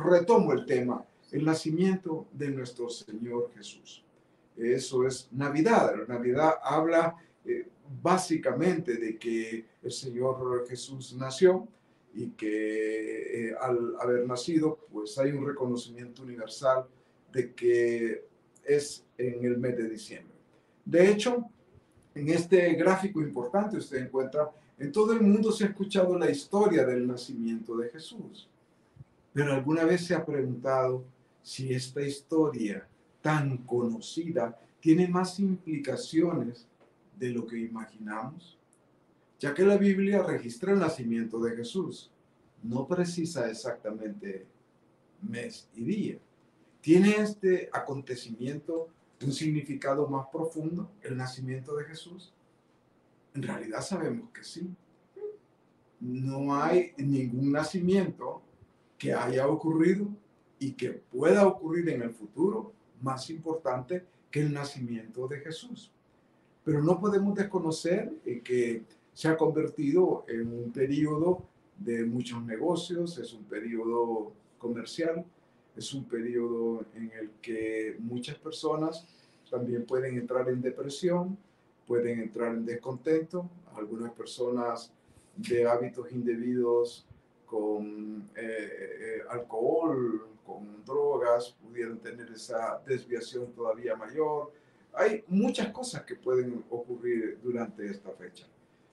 retomo 0.03 0.53
el 0.53 0.65
tema, 0.65 1.03
el 1.31 1.45
nacimiento 1.45 2.27
de 2.33 2.49
nuestro 2.49 2.89
Señor 2.89 3.51
Jesús. 3.55 4.03
Eso 4.59 5.07
es 5.07 5.29
Navidad. 5.31 5.95
Navidad 6.07 6.55
habla 6.61 7.15
eh, 7.45 7.67
básicamente 8.01 8.95
de 8.95 9.17
que 9.17 9.65
el 9.81 9.91
Señor 9.91 10.67
Jesús 10.67 11.15
nació 11.17 11.67
y 12.13 12.31
que 12.31 13.49
eh, 13.49 13.55
al 13.59 13.95
haber 13.99 14.27
nacido, 14.27 14.79
pues 14.91 15.17
hay 15.17 15.31
un 15.31 15.47
reconocimiento 15.47 16.23
universal 16.23 16.85
de 17.31 17.53
que 17.53 18.25
es 18.65 19.05
en 19.17 19.45
el 19.45 19.57
mes 19.57 19.77
de 19.77 19.89
diciembre. 19.89 20.35
De 20.83 21.09
hecho, 21.09 21.45
en 22.13 22.29
este 22.29 22.73
gráfico 22.73 23.21
importante 23.21 23.77
usted 23.77 23.97
encuentra 23.97 24.51
en 24.77 24.91
todo 24.91 25.13
el 25.13 25.21
mundo 25.21 25.51
se 25.51 25.65
ha 25.65 25.67
escuchado 25.67 26.17
la 26.17 26.29
historia 26.29 26.85
del 26.85 27.05
nacimiento 27.05 27.77
de 27.77 27.89
Jesús, 27.89 28.49
pero 29.33 29.53
alguna 29.53 29.83
vez 29.83 30.05
se 30.05 30.15
ha 30.15 30.25
preguntado 30.25 31.03
si 31.41 31.73
esta 31.73 32.01
historia 32.01 32.87
tan 33.21 33.57
conocida 33.59 34.59
tiene 34.79 35.07
más 35.07 35.39
implicaciones 35.39 36.67
de 37.17 37.29
lo 37.29 37.45
que 37.45 37.59
imaginamos, 37.59 38.57
ya 39.39 39.53
que 39.53 39.63
la 39.63 39.77
Biblia 39.77 40.23
registra 40.23 40.73
el 40.73 40.79
nacimiento 40.79 41.39
de 41.39 41.55
Jesús, 41.55 42.11
no 42.63 42.87
precisa 42.87 43.49
exactamente 43.49 44.45
mes 45.21 45.69
y 45.75 45.83
día. 45.83 46.17
¿Tiene 46.81 47.15
este 47.17 47.69
acontecimiento 47.73 48.87
un 49.21 49.33
significado 49.33 50.07
más 50.07 50.27
profundo, 50.31 50.91
el 51.01 51.17
nacimiento 51.17 51.75
de 51.75 51.85
Jesús? 51.85 52.33
En 53.33 53.43
realidad 53.43 53.81
sabemos 53.81 54.29
que 54.31 54.43
sí. 54.43 54.69
No 55.99 56.55
hay 56.55 56.93
ningún 56.97 57.51
nacimiento 57.51 58.41
que 58.97 59.13
haya 59.13 59.47
ocurrido 59.47 60.07
y 60.57 60.71
que 60.73 60.91
pueda 60.91 61.45
ocurrir 61.47 61.89
en 61.89 62.01
el 62.01 62.11
futuro 62.11 62.73
más 63.01 63.29
importante 63.29 64.05
que 64.31 64.41
el 64.41 64.53
nacimiento 64.53 65.27
de 65.27 65.39
Jesús. 65.39 65.91
Pero 66.63 66.83
no 66.83 66.99
podemos 66.99 67.35
desconocer 67.35 68.11
que 68.43 68.83
se 69.13 69.27
ha 69.27 69.37
convertido 69.37 70.25
en 70.27 70.47
un 70.47 70.71
periodo 70.71 71.43
de 71.77 72.05
muchos 72.05 72.43
negocios, 72.43 73.17
es 73.17 73.33
un 73.33 73.43
periodo 73.45 74.33
comercial, 74.57 75.25
es 75.75 75.93
un 75.93 76.05
periodo 76.05 76.85
en 76.93 77.11
el 77.11 77.31
que 77.41 77.95
muchas 77.99 78.37
personas 78.37 79.05
también 79.49 79.85
pueden 79.85 80.17
entrar 80.17 80.49
en 80.49 80.61
depresión, 80.61 81.37
pueden 81.87 82.19
entrar 82.19 82.53
en 82.53 82.65
descontento, 82.65 83.49
algunas 83.75 84.11
personas 84.11 84.93
de 85.35 85.67
hábitos 85.67 86.11
indebidos 86.11 87.07
con 87.49 88.29
eh, 88.35 88.41
eh, 88.41 89.21
alcohol, 89.29 90.27
con 90.45 90.85
drogas, 90.85 91.55
pudieran 91.61 91.97
tener 91.97 92.29
esa 92.31 92.79
desviación 92.85 93.51
todavía 93.53 93.95
mayor. 93.95 94.51
Hay 94.93 95.23
muchas 95.27 95.71
cosas 95.71 96.03
que 96.03 96.15
pueden 96.15 96.63
ocurrir 96.69 97.39
durante 97.41 97.87
esta 97.87 98.11
fecha, 98.11 98.45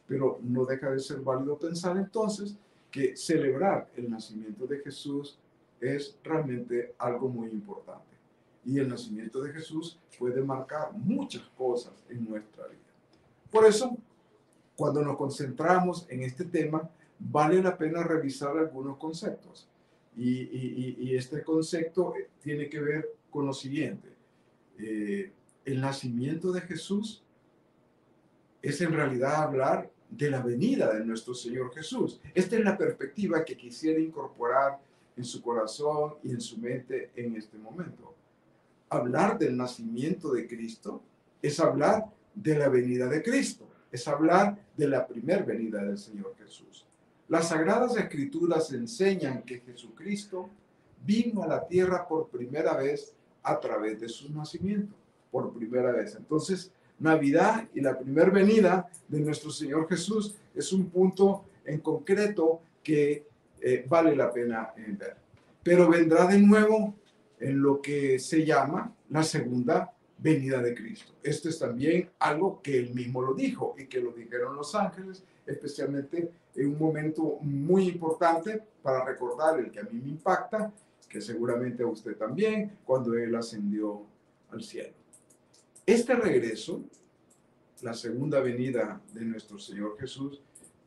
pero 0.06 0.38
no 0.42 0.64
deja 0.64 0.90
de 0.90 1.00
ser 1.00 1.20
válido 1.20 1.58
pensar 1.58 1.96
entonces 1.98 2.56
que 2.90 3.14
celebrar 3.14 3.90
el 3.94 4.10
nacimiento 4.10 4.66
de 4.66 4.78
Jesús 4.78 5.38
es 5.78 6.16
realmente 6.24 6.94
algo 6.98 7.28
muy 7.28 7.50
importante. 7.50 8.16
Y 8.64 8.78
el 8.78 8.88
nacimiento 8.88 9.42
de 9.42 9.52
Jesús 9.52 9.98
puede 10.18 10.42
marcar 10.42 10.92
muchas 10.94 11.42
cosas 11.56 11.92
en 12.08 12.24
nuestra 12.28 12.66
vida. 12.68 12.80
Por 13.50 13.66
eso, 13.66 13.96
cuando 14.76 15.02
nos 15.02 15.16
concentramos 15.16 16.06
en 16.08 16.22
este 16.22 16.44
tema, 16.44 16.88
vale 17.18 17.62
la 17.62 17.76
pena 17.76 18.02
revisar 18.02 18.56
algunos 18.56 18.96
conceptos. 18.96 19.68
Y, 20.16 21.14
este 21.14 21.42
concepto 21.42 22.14
tiene 22.42 22.68
que 22.68 22.80
ver 22.80 23.08
con 23.30 23.46
lo 23.46 23.52
siguiente. 23.52 24.08
Eh, 24.78 25.32
el 25.64 25.80
nacimiento 25.80 26.52
de 26.52 26.60
Jesús 26.62 27.22
es 28.62 28.80
en 28.80 28.92
realidad 28.92 29.42
hablar 29.42 29.90
de 30.10 30.30
la 30.30 30.40
venida 30.40 30.94
de 30.94 31.04
nuestro 31.04 31.34
Señor 31.34 31.74
Jesús. 31.74 32.20
Esta 32.34 32.56
es 32.56 32.64
la 32.64 32.78
perspectiva 32.78 33.44
que 33.44 33.56
quisiera 33.56 34.00
incorporar 34.00 34.78
en 35.16 35.24
su 35.24 35.42
corazón 35.42 36.14
y 36.22 36.30
en 36.30 36.40
su 36.40 36.58
mente 36.58 37.10
en 37.16 37.36
este 37.36 37.58
momento. 37.58 38.14
Hablar 38.88 39.38
del 39.38 39.56
nacimiento 39.56 40.32
de 40.32 40.46
Cristo 40.46 41.02
es 41.42 41.58
hablar 41.58 42.04
de 42.34 42.56
la 42.56 42.68
venida 42.68 43.06
de 43.06 43.22
Cristo, 43.22 43.66
es 43.90 44.06
hablar 44.06 44.58
de 44.76 44.88
la 44.88 45.06
primer 45.06 45.44
venida 45.44 45.82
del 45.82 45.98
Señor 45.98 46.34
Jesús. 46.38 46.86
Las 47.28 47.48
sagradas 47.48 47.96
escrituras 47.96 48.72
enseñan 48.72 49.42
que 49.42 49.60
Jesucristo 49.60 50.48
vino 51.04 51.42
a 51.42 51.48
la 51.48 51.66
tierra 51.66 52.06
por 52.06 52.28
primera 52.28 52.74
vez 52.76 53.14
a 53.42 53.58
través 53.58 54.00
de 54.00 54.08
su 54.08 54.32
nacimiento, 54.32 54.94
por 55.30 55.52
primera 55.52 55.92
vez. 55.92 56.14
Entonces, 56.14 56.70
Navidad 56.98 57.68
y 57.74 57.80
la 57.80 57.98
primera 57.98 58.30
venida 58.30 58.88
de 59.08 59.20
nuestro 59.20 59.50
Señor 59.50 59.88
Jesús 59.88 60.34
es 60.54 60.72
un 60.72 60.88
punto 60.88 61.44
en 61.64 61.80
concreto 61.80 62.60
que 62.82 63.26
eh, 63.60 63.84
vale 63.88 64.14
la 64.14 64.32
pena 64.32 64.72
ver. 64.76 65.16
Pero 65.62 65.88
vendrá 65.88 66.26
de 66.26 66.38
nuevo 66.38 66.94
en 67.40 67.60
lo 67.60 67.82
que 67.82 68.18
se 68.18 68.44
llama 68.44 68.94
la 69.10 69.22
segunda 69.22 69.92
venida 70.18 70.62
de 70.62 70.74
Cristo. 70.74 71.12
Esto 71.22 71.48
es 71.48 71.58
también 71.58 72.08
algo 72.18 72.62
que 72.62 72.78
él 72.78 72.94
mismo 72.94 73.20
lo 73.20 73.34
dijo 73.34 73.74
y 73.76 73.86
que 73.86 74.00
lo 74.00 74.12
dijeron 74.12 74.56
los 74.56 74.74
ángeles, 74.74 75.24
especialmente 75.44 76.30
en 76.56 76.68
un 76.70 76.78
momento 76.78 77.38
muy 77.42 77.88
importante 77.88 78.62
para 78.82 79.04
recordar 79.04 79.58
el 79.58 79.70
que 79.70 79.80
a 79.80 79.84
mí 79.84 80.00
me 80.00 80.10
impacta, 80.10 80.72
que 81.08 81.20
seguramente 81.20 81.82
a 81.82 81.86
usted 81.86 82.16
también, 82.16 82.78
cuando 82.84 83.14
él 83.14 83.34
ascendió 83.34 84.02
al 84.50 84.62
cielo. 84.62 84.94
Este 85.84 86.14
regreso, 86.14 86.82
la 87.82 87.94
segunda 87.94 88.40
venida 88.40 89.00
de 89.12 89.24
nuestro 89.24 89.58
Señor 89.58 89.96
Jesús, 89.98 90.42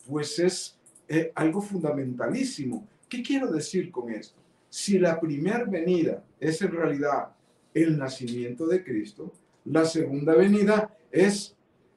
pues 0.08 0.40
es 0.40 0.78
eh, 1.08 1.32
algo 1.36 1.62
fundamentalísimo. 1.62 2.88
¿Qué 3.08 3.24
quiero 3.24 3.52
decir 3.52 3.92
con 3.92 4.10
esto? 4.12 4.40
Si 4.70 5.00
la 5.00 5.20
primera 5.20 5.64
venida 5.66 6.24
es 6.40 6.62
en 6.62 6.72
realidad 6.72 7.36
el 7.74 7.98
nacimiento 7.98 8.68
de 8.68 8.84
Cristo, 8.84 9.32
la 9.66 9.86
segunda 9.86 10.36
venida 10.36 10.96
es 11.12 11.56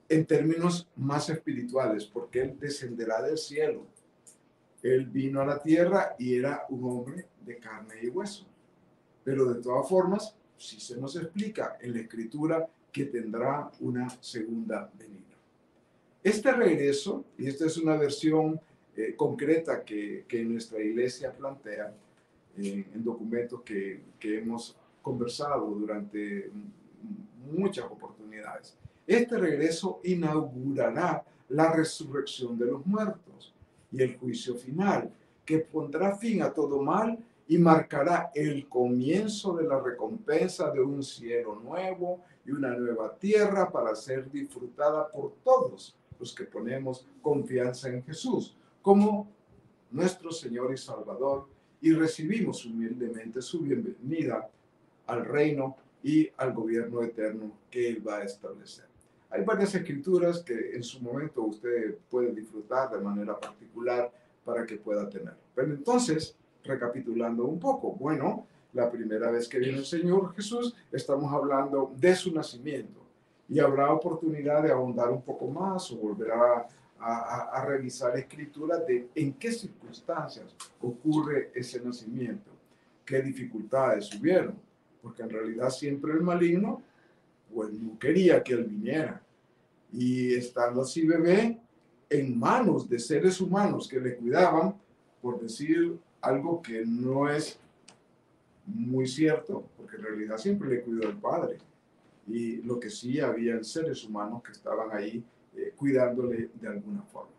en 0.08 0.26
términos 0.26 0.88
más 0.96 1.28
espirituales, 1.30 2.04
porque 2.04 2.42
Él 2.42 2.56
descenderá 2.58 3.22
del 3.22 3.38
cielo. 3.38 3.86
Él 4.82 5.06
vino 5.06 5.40
a 5.40 5.46
la 5.46 5.62
tierra 5.62 6.14
y 6.18 6.34
era 6.34 6.66
un 6.68 6.84
hombre 6.84 7.26
de 7.44 7.56
carne 7.58 7.94
y 8.02 8.08
hueso. 8.08 8.46
Pero 9.24 9.52
de 9.52 9.62
todas 9.62 9.88
formas, 9.88 10.34
si 10.56 10.80
se 10.80 10.96
nos 10.96 11.16
explica 11.16 11.78
en 11.80 11.94
la 11.94 12.00
escritura 12.00 12.68
que 12.90 13.06
tendrá 13.06 13.70
una 13.80 14.08
segunda 14.20 14.90
venida. 14.98 15.22
Este 16.22 16.52
regreso, 16.52 17.24
y 17.38 17.48
esta 17.48 17.66
es 17.66 17.76
una 17.78 17.96
versión 17.96 18.60
eh, 18.96 19.14
concreta 19.16 19.82
que, 19.82 20.24
que, 20.28 20.44
nuestra 20.44 20.80
iglesia 20.80 21.32
plantea 21.32 21.94
eh, 22.58 22.86
en 22.94 23.02
documentos 23.02 23.62
que, 23.62 24.02
que 24.20 24.38
hemos 24.38 24.76
conversado 25.00 25.66
durante 25.66 26.50
muchas 27.50 27.86
oportunidades. 27.86 28.76
Este 29.06 29.36
regreso 29.36 30.00
inaugurará 30.04 31.24
la 31.48 31.72
resurrección 31.72 32.58
de 32.58 32.66
los 32.66 32.86
muertos 32.86 33.52
y 33.90 34.02
el 34.02 34.16
juicio 34.16 34.54
final, 34.54 35.12
que 35.44 35.58
pondrá 35.58 36.16
fin 36.16 36.42
a 36.42 36.52
todo 36.52 36.80
mal 36.80 37.18
y 37.48 37.58
marcará 37.58 38.30
el 38.34 38.68
comienzo 38.68 39.54
de 39.54 39.64
la 39.64 39.80
recompensa 39.80 40.70
de 40.70 40.80
un 40.80 41.02
cielo 41.02 41.56
nuevo 41.56 42.20
y 42.46 42.52
una 42.52 42.76
nueva 42.76 43.14
tierra 43.16 43.70
para 43.70 43.94
ser 43.94 44.30
disfrutada 44.30 45.10
por 45.10 45.32
todos 45.44 45.96
los 46.18 46.34
que 46.34 46.44
ponemos 46.44 47.06
confianza 47.20 47.88
en 47.88 48.04
Jesús, 48.04 48.56
como 48.80 49.28
nuestro 49.90 50.30
Señor 50.30 50.72
y 50.72 50.78
Salvador, 50.78 51.48
y 51.80 51.92
recibimos 51.92 52.64
humildemente 52.64 53.42
su 53.42 53.60
bienvenida 53.60 54.48
al 55.06 55.24
reino 55.24 55.76
y 56.02 56.30
al 56.36 56.52
gobierno 56.52 57.02
eterno 57.02 57.50
que 57.68 57.88
Él 57.88 58.06
va 58.06 58.18
a 58.18 58.24
establecer. 58.24 58.91
Hay 59.32 59.44
varias 59.44 59.74
escrituras 59.74 60.42
que 60.42 60.76
en 60.76 60.82
su 60.82 61.00
momento 61.00 61.42
usted 61.42 61.96
puede 62.10 62.32
disfrutar 62.32 62.90
de 62.90 62.98
manera 62.98 63.38
particular 63.38 64.12
para 64.44 64.66
que 64.66 64.76
pueda 64.76 65.08
tener. 65.08 65.34
Pero 65.54 65.72
entonces, 65.72 66.36
recapitulando 66.62 67.46
un 67.46 67.58
poco, 67.58 67.92
bueno, 67.92 68.46
la 68.74 68.90
primera 68.90 69.30
vez 69.30 69.48
que 69.48 69.58
viene 69.58 69.78
el 69.78 69.86
Señor 69.86 70.34
Jesús, 70.34 70.76
estamos 70.90 71.32
hablando 71.32 71.92
de 71.96 72.14
su 72.14 72.30
nacimiento. 72.34 73.00
Y 73.48 73.58
habrá 73.58 73.90
oportunidad 73.90 74.62
de 74.62 74.72
ahondar 74.72 75.10
un 75.10 75.22
poco 75.22 75.46
más 75.46 75.90
o 75.92 75.96
volver 75.96 76.32
a, 76.32 76.68
a, 77.00 77.64
revisar 77.66 78.16
escrituras 78.16 78.86
de 78.86 79.08
en 79.14 79.32
qué 79.34 79.50
circunstancias 79.50 80.54
ocurre 80.80 81.50
ese 81.54 81.80
nacimiento, 81.80 82.50
qué 83.04 83.20
dificultades 83.20 84.14
hubieron, 84.14 84.54
porque 85.02 85.22
en 85.22 85.30
realidad 85.30 85.70
siempre 85.70 86.12
el 86.12 86.20
maligno, 86.20 86.82
pues 87.54 87.72
no 87.72 87.98
quería 87.98 88.42
que 88.42 88.54
él 88.54 88.64
viniera. 88.64 89.22
Y 89.92 90.34
estando 90.34 90.82
así 90.82 91.06
bebé, 91.06 91.60
en 92.08 92.38
manos 92.38 92.88
de 92.88 92.98
seres 92.98 93.40
humanos 93.40 93.88
que 93.88 94.00
le 94.00 94.16
cuidaban, 94.16 94.74
por 95.20 95.40
decir 95.40 95.98
algo 96.20 96.60
que 96.60 96.84
no 96.84 97.28
es 97.28 97.58
muy 98.66 99.06
cierto, 99.06 99.64
porque 99.76 99.96
en 99.96 100.02
realidad 100.02 100.36
siempre 100.38 100.68
le 100.68 100.82
cuidó 100.82 101.08
el 101.08 101.16
Padre. 101.16 101.58
Y 102.26 102.56
lo 102.62 102.78
que 102.78 102.90
sí, 102.90 103.18
había 103.20 103.62
seres 103.64 104.04
humanos 104.04 104.42
que 104.42 104.52
estaban 104.52 104.90
ahí 104.92 105.24
eh, 105.56 105.72
cuidándole 105.76 106.50
de 106.60 106.68
alguna 106.68 107.02
forma. 107.02 107.30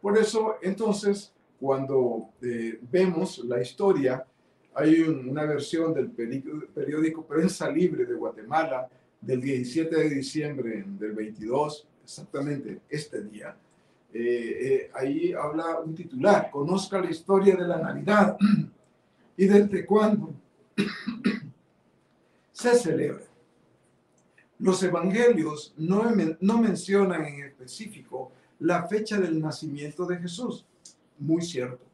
Por 0.00 0.16
eso, 0.18 0.56
entonces, 0.62 1.32
cuando 1.60 2.30
eh, 2.42 2.78
vemos 2.90 3.38
la 3.38 3.60
historia, 3.60 4.26
hay 4.74 5.02
una 5.02 5.44
versión 5.44 5.92
del 5.92 6.10
periódico 6.10 7.26
Prensa 7.26 7.70
Libre 7.70 8.06
de 8.06 8.14
Guatemala 8.14 8.88
del 9.20 9.40
17 9.40 9.94
de 9.94 10.10
diciembre 10.10 10.84
del 10.86 11.12
22, 11.12 11.86
exactamente 12.02 12.80
este 12.88 13.22
día. 13.22 13.56
Eh, 14.14 14.90
ahí 14.94 15.32
habla 15.32 15.80
un 15.80 15.94
titular, 15.94 16.50
conozca 16.50 17.00
la 17.00 17.10
historia 17.10 17.56
de 17.56 17.66
la 17.66 17.78
Navidad 17.78 18.36
y 19.36 19.46
desde 19.46 19.86
cuándo 19.86 20.34
se 22.52 22.74
celebra. 22.74 23.24
Los 24.58 24.82
evangelios 24.82 25.74
no, 25.76 26.04
no 26.40 26.58
mencionan 26.58 27.24
en 27.24 27.44
específico 27.44 28.32
la 28.60 28.86
fecha 28.86 29.18
del 29.18 29.40
nacimiento 29.40 30.06
de 30.06 30.18
Jesús. 30.18 30.64
Muy 31.18 31.42
cierto. 31.42 31.84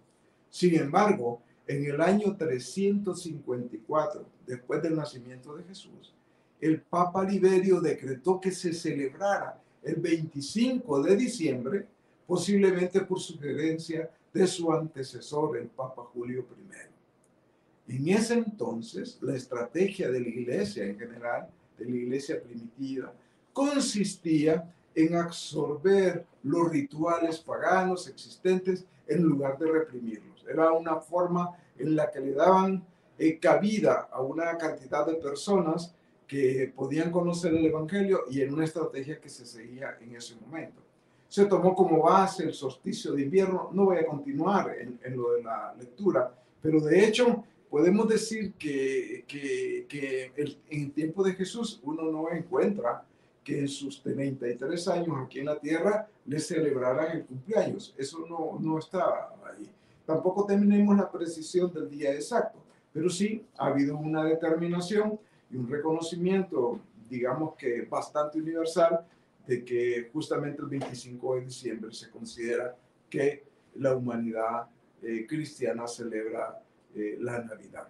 Sin 0.51 0.75
embargo, 0.75 1.41
en 1.69 1.85
el 1.85 2.01
año 2.01 2.35
354, 2.37 4.27
después 4.47 4.83
del 4.83 4.97
nacimiento 4.97 5.55
de 5.55 5.65
Jesús, 5.65 6.15
el 6.61 6.81
Papa 6.81 7.23
Liberio 7.23 7.81
decretó 7.81 8.41
que 8.41 8.51
se 8.51 8.73
celebrara 8.73 9.61
el 9.83 9.97
25 9.97 11.03
de 11.03 11.15
diciembre, 11.17 11.87
posiblemente 12.27 13.03
por 13.03 13.21
sugerencia 13.21 14.11
de 14.33 14.47
su 14.47 14.73
antecesor, 14.73 15.59
el 15.59 15.69
Papa 15.69 16.03
Julio 16.13 16.47
I. 16.57 17.95
En 17.95 18.09
ese 18.09 18.35
entonces, 18.35 19.19
la 19.21 19.37
estrategia 19.37 20.11
de 20.11 20.21
la 20.21 20.29
iglesia 20.29 20.85
en 20.85 20.99
general, 20.99 21.49
de 21.79 21.85
la 21.85 21.97
iglesia 21.97 22.43
primitiva, 22.43 23.13
consistía 23.53 24.75
en 24.95 25.15
absorber 25.17 26.27
los 26.43 26.71
rituales 26.71 27.39
paganos 27.39 28.09
existentes 28.09 28.85
en 29.07 29.23
lugar 29.23 29.59
de 29.59 29.71
reprimirlos. 29.71 30.45
Era 30.49 30.73
una 30.73 30.97
forma 30.97 31.57
en 31.79 31.97
la 31.97 32.11
que 32.11 32.21
le 32.21 32.33
daban 32.33 32.85
eh, 33.19 33.39
cabida 33.39 34.09
a 34.13 34.21
una 34.21 34.57
cantidad 34.57 35.07
de 35.07 35.15
personas 35.15 35.95
que 36.27 36.73
podían 36.77 37.11
conocer 37.11 37.55
el 37.55 37.65
Evangelio 37.65 38.25
y 38.31 38.43
en 38.43 38.53
una 38.53 38.65
estrategia 38.65 39.19
que 39.19 39.31
se 39.31 39.47
seguía 39.47 39.97
en 40.01 40.15
ese 40.15 40.37
momento. 40.37 40.83
Se 41.27 41.47
tomó 41.47 41.75
como 41.75 42.03
base 42.03 42.45
el 42.45 42.55
solsticio 42.55 43.13
de 43.13 43.23
invierno. 43.23 43.71
No 43.73 43.87
voy 43.87 43.97
a 43.97 44.07
continuar 44.07 44.75
en, 44.79 45.17
lo 45.17 45.33
de 45.33 45.43
la 45.43 45.75
lectura, 45.79 46.33
pero 46.61 46.81
de 46.81 47.05
hecho 47.05 47.45
podemos 47.71 48.09
decir 48.09 48.53
que, 48.55 49.25
que, 49.27 50.33
en 50.37 50.83
el 50.83 50.93
tiempo 50.93 51.23
de 51.25 51.33
Jesús 51.33 51.81
uno 51.83 52.05
no 52.05 52.31
encuentra 52.31 53.05
que 53.49 53.61
en 53.61 53.69
sus 53.69 54.03
33 54.03 54.89
años 54.89 55.17
aquí 55.25 55.39
en 55.39 55.47
la 55.47 55.59
tierra 55.59 56.07
le 56.27 56.39
celebraran 56.39 57.17
el 57.17 57.25
cumpleaños. 57.25 57.95
Eso 57.97 58.27
no, 58.29 58.59
no 58.61 58.79
está 58.79 59.31
ahí. 59.51 59.67
Tampoco 60.05 60.45
tenemos 60.45 60.95
la 60.95 61.11
precisión 61.11 61.73
del 61.73 61.89
día 61.89 62.13
exacto, 62.13 62.59
pero 62.93 63.09
sí 63.09 63.47
ha 63.57 63.69
habido 63.69 63.97
una 63.97 64.23
determinación 64.23 65.19
y 65.51 65.57
un 65.57 65.67
reconocimiento, 65.67 66.79
digamos 67.09 67.55
que 67.57 67.87
bastante 67.87 68.39
universal, 68.39 69.07
de 69.47 69.65
que 69.65 70.11
justamente 70.13 70.61
el 70.61 70.69
25 70.69 71.37
de 71.37 71.41
diciembre 71.47 71.91
se 71.95 72.11
considera 72.11 72.77
que 73.09 73.45
la 73.77 73.97
humanidad 73.97 74.67
eh, 75.03 75.27
cristiana 75.27 75.89
celebra 75.89 76.63
eh, 76.95 77.17
la 77.19 77.43
Navidad. 77.43 77.89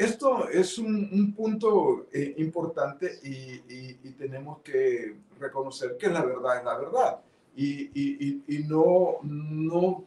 Esto 0.00 0.48
es 0.48 0.78
un, 0.78 1.34
punto 1.36 2.06
eh, 2.10 2.34
importante 2.38 3.18
y, 3.22 3.92
tenemos 4.12 4.60
que 4.60 5.14
reconocer 5.38 5.98
que 5.98 6.08
la 6.08 6.24
verdad 6.24 6.58
es 6.58 6.64
la 6.64 6.78
verdad. 6.78 7.20
Y, 7.54 8.64
no, 8.66 9.18
no 9.22 10.04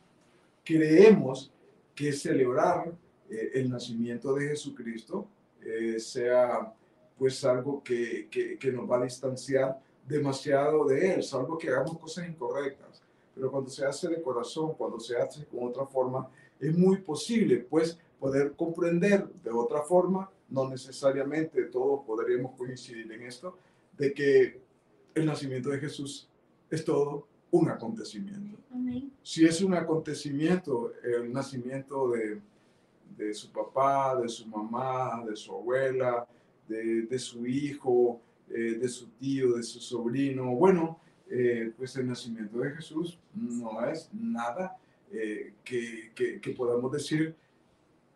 creemos 0.63 1.51
que 1.93 2.11
celebrar 2.11 2.91
eh, 3.29 3.51
el 3.53 3.69
nacimiento 3.69 4.33
de 4.33 4.47
Jesucristo 4.47 5.27
sea 5.99 6.73
pues 7.15 7.45
algo 7.45 7.83
que, 7.83 8.27
que, 8.31 8.57
que, 8.57 8.71
nos 8.71 8.89
va 8.89 8.97
a 8.97 9.03
distanciar 9.03 9.79
demasiado 10.07 10.85
de 10.85 11.13
Él, 11.13 11.23
salvo 11.23 11.55
que 11.55 11.69
hagamos 11.69 11.99
cosas 11.99 12.27
incorrectas. 12.27 13.03
Pero 13.35 13.51
cuando 13.51 13.69
se 13.69 13.85
hace 13.85 14.07
de 14.09 14.23
corazón, 14.23 14.73
cuando 14.73 14.99
se 14.99 15.15
hace 15.15 15.45
con 15.45 15.67
otra 15.67 15.85
forma, 15.85 16.27
es 16.59 16.75
muy 16.75 16.97
posible, 16.97 17.57
pues, 17.57 17.99
poder 18.23 18.53
comprender 18.53 19.27
de 19.43 19.51
otra 19.51 19.81
forma, 19.81 20.31
no 20.47 20.69
necesariamente 20.69 21.65
todos 21.65 22.05
podríamos 22.05 22.55
coincidir 22.55 23.11
en 23.11 23.23
esto, 23.23 23.57
de 23.97 24.13
que 24.13 24.61
el 25.13 25.25
nacimiento 25.25 25.69
de 25.69 25.79
Jesús 25.79 26.29
es 26.69 26.85
todo 26.85 27.27
un 27.51 27.69
acontecimiento. 27.69 28.57
Si 29.21 29.43
es 29.43 29.61
un 29.61 29.73
acontecimiento, 29.73 30.93
el 31.03 31.33
nacimiento 31.33 32.11
de, 32.11 32.39
de, 33.17 33.33
su 33.33 33.51
papá, 33.51 34.15
de 34.21 34.29
su 34.29 34.47
mamá, 34.47 35.21
de 35.27 35.35
su 35.35 35.53
abuela, 35.53 36.25
de, 36.65 37.01
de 37.01 37.19
su 37.19 37.45
hijo, 37.45 38.21
eh, 38.49 38.77
de 38.79 38.87
su 38.87 39.07
tío, 39.19 39.57
de 39.57 39.63
su 39.63 39.81
sobrino, 39.81 40.55
bueno, 40.55 40.97
eh, 41.29 41.73
pues 41.75 41.93
el 41.97 42.07
nacimiento 42.07 42.59
de 42.59 42.71
Jesús 42.71 43.19
no 43.33 43.85
es 43.85 44.09
nada 44.13 44.77
eh, 45.11 45.55
que, 45.65 46.13
que, 46.15 46.49
podamos 46.51 46.89
decir 46.89 47.35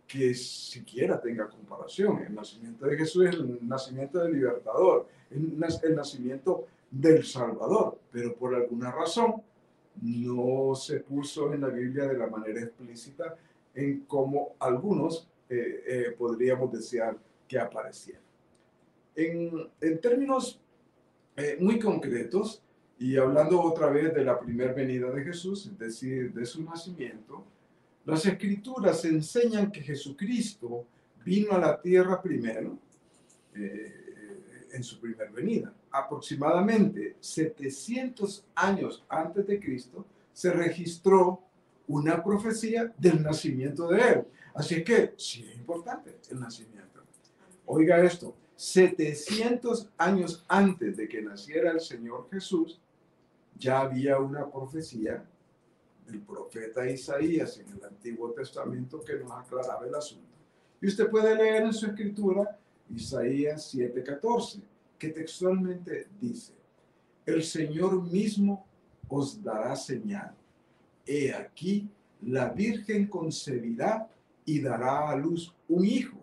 que 0.07 0.33
siquiera 0.33 1.19
tenga 1.19 1.49
comparación. 1.49 2.19
El 2.19 2.35
nacimiento 2.35 2.85
de 2.85 2.97
Jesús 2.97 3.25
es 3.25 3.35
el 3.35 3.67
nacimiento 3.67 4.19
del 4.19 4.33
libertador, 4.33 5.07
el, 5.29 5.57
el 5.83 5.95
nacimiento 5.95 6.65
del 6.89 7.25
Salvador, 7.25 7.99
pero 8.11 8.33
por 8.35 8.55
alguna 8.55 8.91
razón 8.91 9.41
no 10.01 10.75
se 10.75 11.01
puso 11.01 11.53
en 11.53 11.61
la 11.61 11.69
Biblia 11.69 12.05
de 12.05 12.17
la 12.17 12.27
manera 12.27 12.61
explícita 12.61 13.35
en 13.73 14.01
como 14.01 14.55
algunos 14.59 15.27
eh, 15.49 15.83
eh, 15.87 16.15
podríamos 16.17 16.71
desear 16.71 17.17
que 17.47 17.59
apareciera. 17.59 18.21
En, 19.15 19.51
en 19.81 19.99
términos 19.99 20.59
muy 21.59 21.77
concretos, 21.77 22.63
y 22.99 23.15
hablando 23.15 23.61
otra 23.61 23.89
vez 23.89 24.11
de 24.13 24.23
la 24.23 24.39
primera 24.39 24.73
venida 24.73 25.11
de 25.11 25.23
Jesús, 25.23 25.67
es 25.67 25.77
decir, 25.77 26.33
de 26.33 26.45
su 26.45 26.63
nacimiento, 26.63 27.43
las 28.07 28.25
escrituras 28.25 29.03
enseñan 29.03 29.69
que 29.69 29.81
Jesucristo 29.81 30.85
vino 31.25 31.51
a 31.51 31.59
la 31.59 31.81
tierra 31.81 32.21
primero, 32.21 32.79
eh, 33.53 34.69
en 34.71 34.81
su 34.81 34.97
primera 34.97 35.29
venida. 35.29 35.73
Aproximadamente 35.91 37.17
700 37.19 38.45
años 38.55 39.03
antes 39.09 39.45
de 39.45 39.59
Cristo 39.59 40.05
se 40.31 40.53
registró 40.53 41.41
una 41.85 42.23
profecía 42.23 42.93
del 42.97 43.21
nacimiento 43.21 43.89
de 43.89 43.99
él. 43.99 44.23
Así 44.53 44.85
que 44.85 45.13
sí 45.17 45.45
es 45.51 45.57
importante 45.57 46.15
el 46.31 46.39
nacimiento. 46.39 47.01
Oiga 47.65 48.01
esto, 48.01 48.33
700 48.55 49.89
años 49.97 50.45
antes 50.47 50.95
de 50.95 51.09
que 51.09 51.21
naciera 51.21 51.71
el 51.71 51.81
Señor 51.81 52.29
Jesús, 52.31 52.79
ya 53.57 53.81
había 53.81 54.17
una 54.17 54.49
profecía 54.49 55.25
del 56.07 56.21
profeta 56.21 56.89
Isaías 56.89 57.57
en 57.59 57.69
el 57.69 57.83
Antiguo 57.83 58.31
Testamento 58.31 59.01
que 59.01 59.15
nos 59.15 59.31
aclaraba 59.31 59.85
el 59.85 59.93
asunto. 59.93 60.25
Y 60.81 60.87
usted 60.87 61.09
puede 61.09 61.35
leer 61.35 61.63
en 61.63 61.73
su 61.73 61.87
escritura 61.87 62.57
Isaías 62.89 63.73
7:14, 63.73 64.61
que 64.97 65.09
textualmente 65.09 66.07
dice, 66.19 66.53
el 67.25 67.43
Señor 67.43 68.01
mismo 68.09 68.65
os 69.09 69.43
dará 69.43 69.75
señal. 69.75 70.33
He 71.05 71.33
aquí, 71.33 71.89
la 72.21 72.49
Virgen 72.49 73.07
concebirá 73.07 74.09
y 74.45 74.61
dará 74.61 75.09
a 75.09 75.15
luz 75.15 75.53
un 75.67 75.85
hijo 75.85 76.17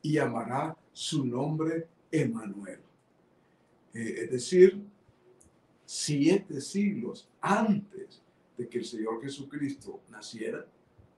y 0.00 0.12
llamará 0.12 0.76
su 0.92 1.26
nombre 1.26 1.88
Emanuel. 2.10 2.80
Eh, 3.92 4.24
es 4.24 4.30
decir, 4.30 4.80
siete 5.84 6.60
siglos 6.60 7.28
antes 7.40 8.23
de 8.56 8.68
que 8.68 8.78
el 8.78 8.84
Señor 8.84 9.20
Jesucristo 9.22 10.00
naciera, 10.10 10.66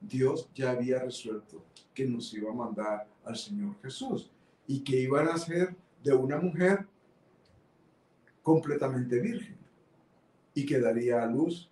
Dios 0.01 0.49
ya 0.55 0.71
había 0.71 1.01
resuelto 1.01 1.65
que 1.95 2.05
nos 2.05 2.33
iba 2.35 2.51
a 2.51 2.55
mandar 2.55 3.09
al 3.25 3.37
Señor 3.37 3.77
Jesús 3.83 4.31
y 4.67 4.81
que 4.81 5.01
iba 5.01 5.21
a 5.21 5.25
nacer 5.25 5.75
de 6.03 6.15
una 6.15 6.39
mujer 6.39 6.87
completamente 8.43 9.19
virgen 9.21 9.57
y 10.55 10.65
que 10.65 10.79
daría 10.79 11.23
a 11.23 11.27
luz 11.27 11.71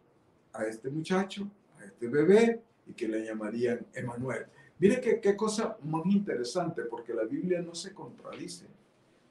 a 0.52 0.66
este 0.66 0.90
muchacho, 0.90 1.50
a 1.78 1.84
este 1.84 2.08
bebé 2.08 2.62
y 2.86 2.92
que 2.92 3.08
le 3.08 3.24
llamarían 3.24 3.86
Emanuel. 3.94 4.46
Mire 4.78 5.00
qué, 5.00 5.20
qué 5.20 5.36
cosa 5.36 5.78
más 5.84 6.04
interesante, 6.06 6.82
porque 6.82 7.14
la 7.14 7.24
Biblia 7.24 7.62
no 7.62 7.74
se 7.74 7.94
contradice, 7.94 8.66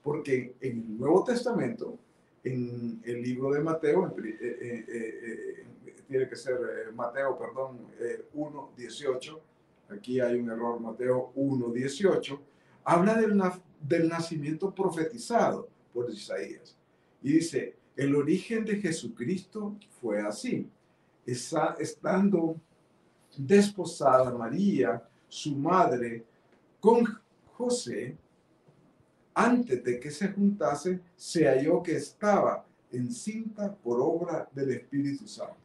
porque 0.01 0.55
en 0.61 0.79
el 0.79 0.97
Nuevo 0.97 1.23
Testamento, 1.23 1.99
en 2.43 3.01
el 3.03 3.21
libro 3.21 3.51
de 3.51 3.59
Mateo, 3.61 4.07
eh, 4.17 4.37
eh, 4.41 4.85
eh, 4.87 5.65
tiene 6.13 6.30
que 6.30 6.36
ser 6.36 6.60
Mateo, 6.93 7.36
perdón, 7.39 7.88
1, 8.36 8.73
18, 8.78 9.41
aquí 9.89 10.19
hay 10.19 10.36
un 10.36 10.47
error, 10.47 10.80
Mateo 10.80 11.32
1, 11.34 11.69
18, 11.69 12.41
habla 12.84 13.15
del, 13.15 13.41
del 13.82 14.08
nacimiento 14.08 14.71
profetizado 14.76 15.67
por 15.91 16.12
Isaías. 16.12 16.78
Y 17.23 17.34
dice, 17.34 17.76
el 17.95 18.15
origen 18.15 18.63
de 18.63 18.76
Jesucristo 18.76 19.76
fue 19.99 20.21
así. 20.21 20.69
Está, 21.26 21.78
estando 21.80 22.58
desposada 23.36 24.38
María, 24.38 25.02
su 25.28 25.56
madre, 25.56 26.23
con 26.80 27.06
José, 27.58 28.15
antes 29.34 29.84
de 29.84 29.99
que 29.99 30.12
se 30.12 30.28
juntase, 30.28 30.99
se 31.15 31.47
halló 31.47 31.82
que 31.82 31.95
estaba 31.95 32.63
encinta 32.91 33.73
por 33.73 33.99
obra 33.99 34.47
del 34.54 34.73
Espíritu 34.73 35.28
Santo. 35.28 35.62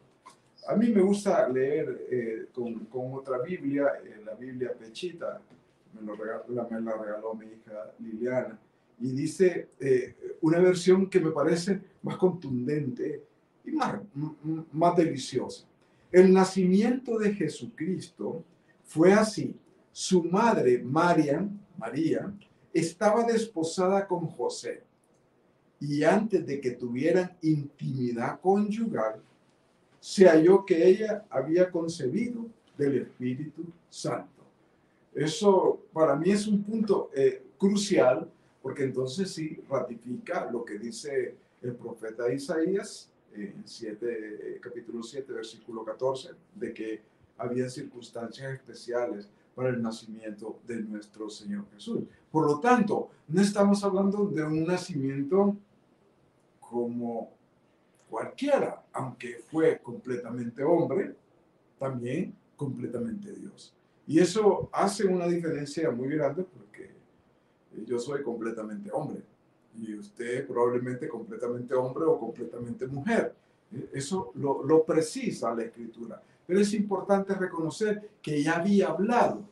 A 0.68 0.76
mí 0.76 0.88
me 0.90 1.00
gusta 1.00 1.48
leer 1.48 2.06
eh, 2.10 2.46
con, 2.52 3.14
otra 3.14 3.38
Biblia, 3.38 3.86
eh, 4.04 4.20
la 4.22 4.34
Biblia 4.34 4.74
Pechita, 4.78 5.40
me, 5.94 6.02
lo 6.02 6.14
regaló, 6.14 6.44
la, 6.48 6.64
regaló 6.94 7.34
mi 7.34 7.46
hija 7.46 7.90
Liliana, 7.98 8.58
y 9.00 9.12
dice 9.12 9.70
eh, 9.80 10.36
una 10.42 10.58
versión 10.58 11.08
que 11.08 11.20
me 11.20 11.30
parece 11.30 11.80
más 12.02 12.18
contundente 12.18 13.24
y 13.64 13.70
más, 13.70 13.98
más 14.70 14.94
deliciosa. 14.94 15.64
El 16.12 16.34
nacimiento 16.34 17.18
de 17.18 17.32
Jesucristo 17.32 18.44
fue 18.84 19.14
así. 19.14 19.56
Su 19.90 20.22
madre, 20.24 20.82
María, 20.82 21.48
María, 21.78 22.30
estaba 22.74 23.24
desposada 23.24 24.06
con 24.06 24.26
José 24.26 24.82
y 25.80 26.04
antes 26.04 26.44
de 26.46 26.60
que 26.60 26.72
tuvieran 26.72 27.34
intimidad 27.40 28.38
conyugal, 28.40 29.22
se 30.00 30.28
halló 30.28 30.64
que 30.64 30.86
ella 30.86 31.24
había 31.30 31.70
concebido 31.70 32.46
del 32.76 33.02
Espíritu 33.02 33.64
Santo. 33.90 34.42
Eso 35.14 35.80
para 35.92 36.14
mí 36.14 36.30
es 36.30 36.46
un 36.46 36.62
punto 36.62 37.10
eh, 37.14 37.42
crucial 37.58 38.30
porque 38.62 38.84
entonces 38.84 39.30
sí 39.32 39.60
ratifica 39.68 40.50
lo 40.50 40.64
que 40.64 40.78
dice 40.78 41.34
el 41.62 41.74
profeta 41.74 42.32
Isaías 42.32 43.10
en 43.34 43.62
7, 43.64 44.60
capítulo 44.60 45.02
7, 45.02 45.32
versículo 45.32 45.84
14, 45.84 46.30
de 46.54 46.74
que 46.74 47.00
había 47.36 47.68
circunstancias 47.68 48.52
especiales 48.52 49.28
para 49.54 49.70
el 49.70 49.82
nacimiento 49.82 50.58
de 50.66 50.82
nuestro 50.82 51.28
Señor 51.28 51.64
Jesús. 51.74 52.02
Por 52.30 52.46
lo 52.46 52.60
tanto, 52.60 53.10
no 53.28 53.40
estamos 53.40 53.82
hablando 53.84 54.26
de 54.26 54.44
un 54.44 54.64
nacimiento 54.64 55.56
como 56.60 57.32
cualquiera, 58.08 58.84
aunque 58.92 59.40
fue 59.50 59.78
completamente 59.78 60.62
hombre, 60.62 61.14
también 61.78 62.34
completamente 62.56 63.32
Dios. 63.32 63.74
Y 64.06 64.18
eso 64.18 64.68
hace 64.72 65.06
una 65.06 65.26
diferencia 65.26 65.90
muy 65.90 66.08
grande 66.08 66.44
porque 66.44 66.90
yo 67.86 67.98
soy 67.98 68.22
completamente 68.22 68.90
hombre 68.90 69.22
y 69.76 69.94
usted 69.94 70.46
probablemente 70.46 71.08
completamente 71.08 71.74
hombre 71.74 72.04
o 72.04 72.18
completamente 72.18 72.86
mujer. 72.86 73.34
Eso 73.92 74.32
lo, 74.34 74.64
lo 74.64 74.84
precisa 74.84 75.54
la 75.54 75.64
escritura. 75.64 76.22
Pero 76.46 76.60
es 76.60 76.72
importante 76.72 77.34
reconocer 77.34 78.10
que 78.22 78.42
ya 78.42 78.56
había 78.56 78.88
hablado 78.88 79.42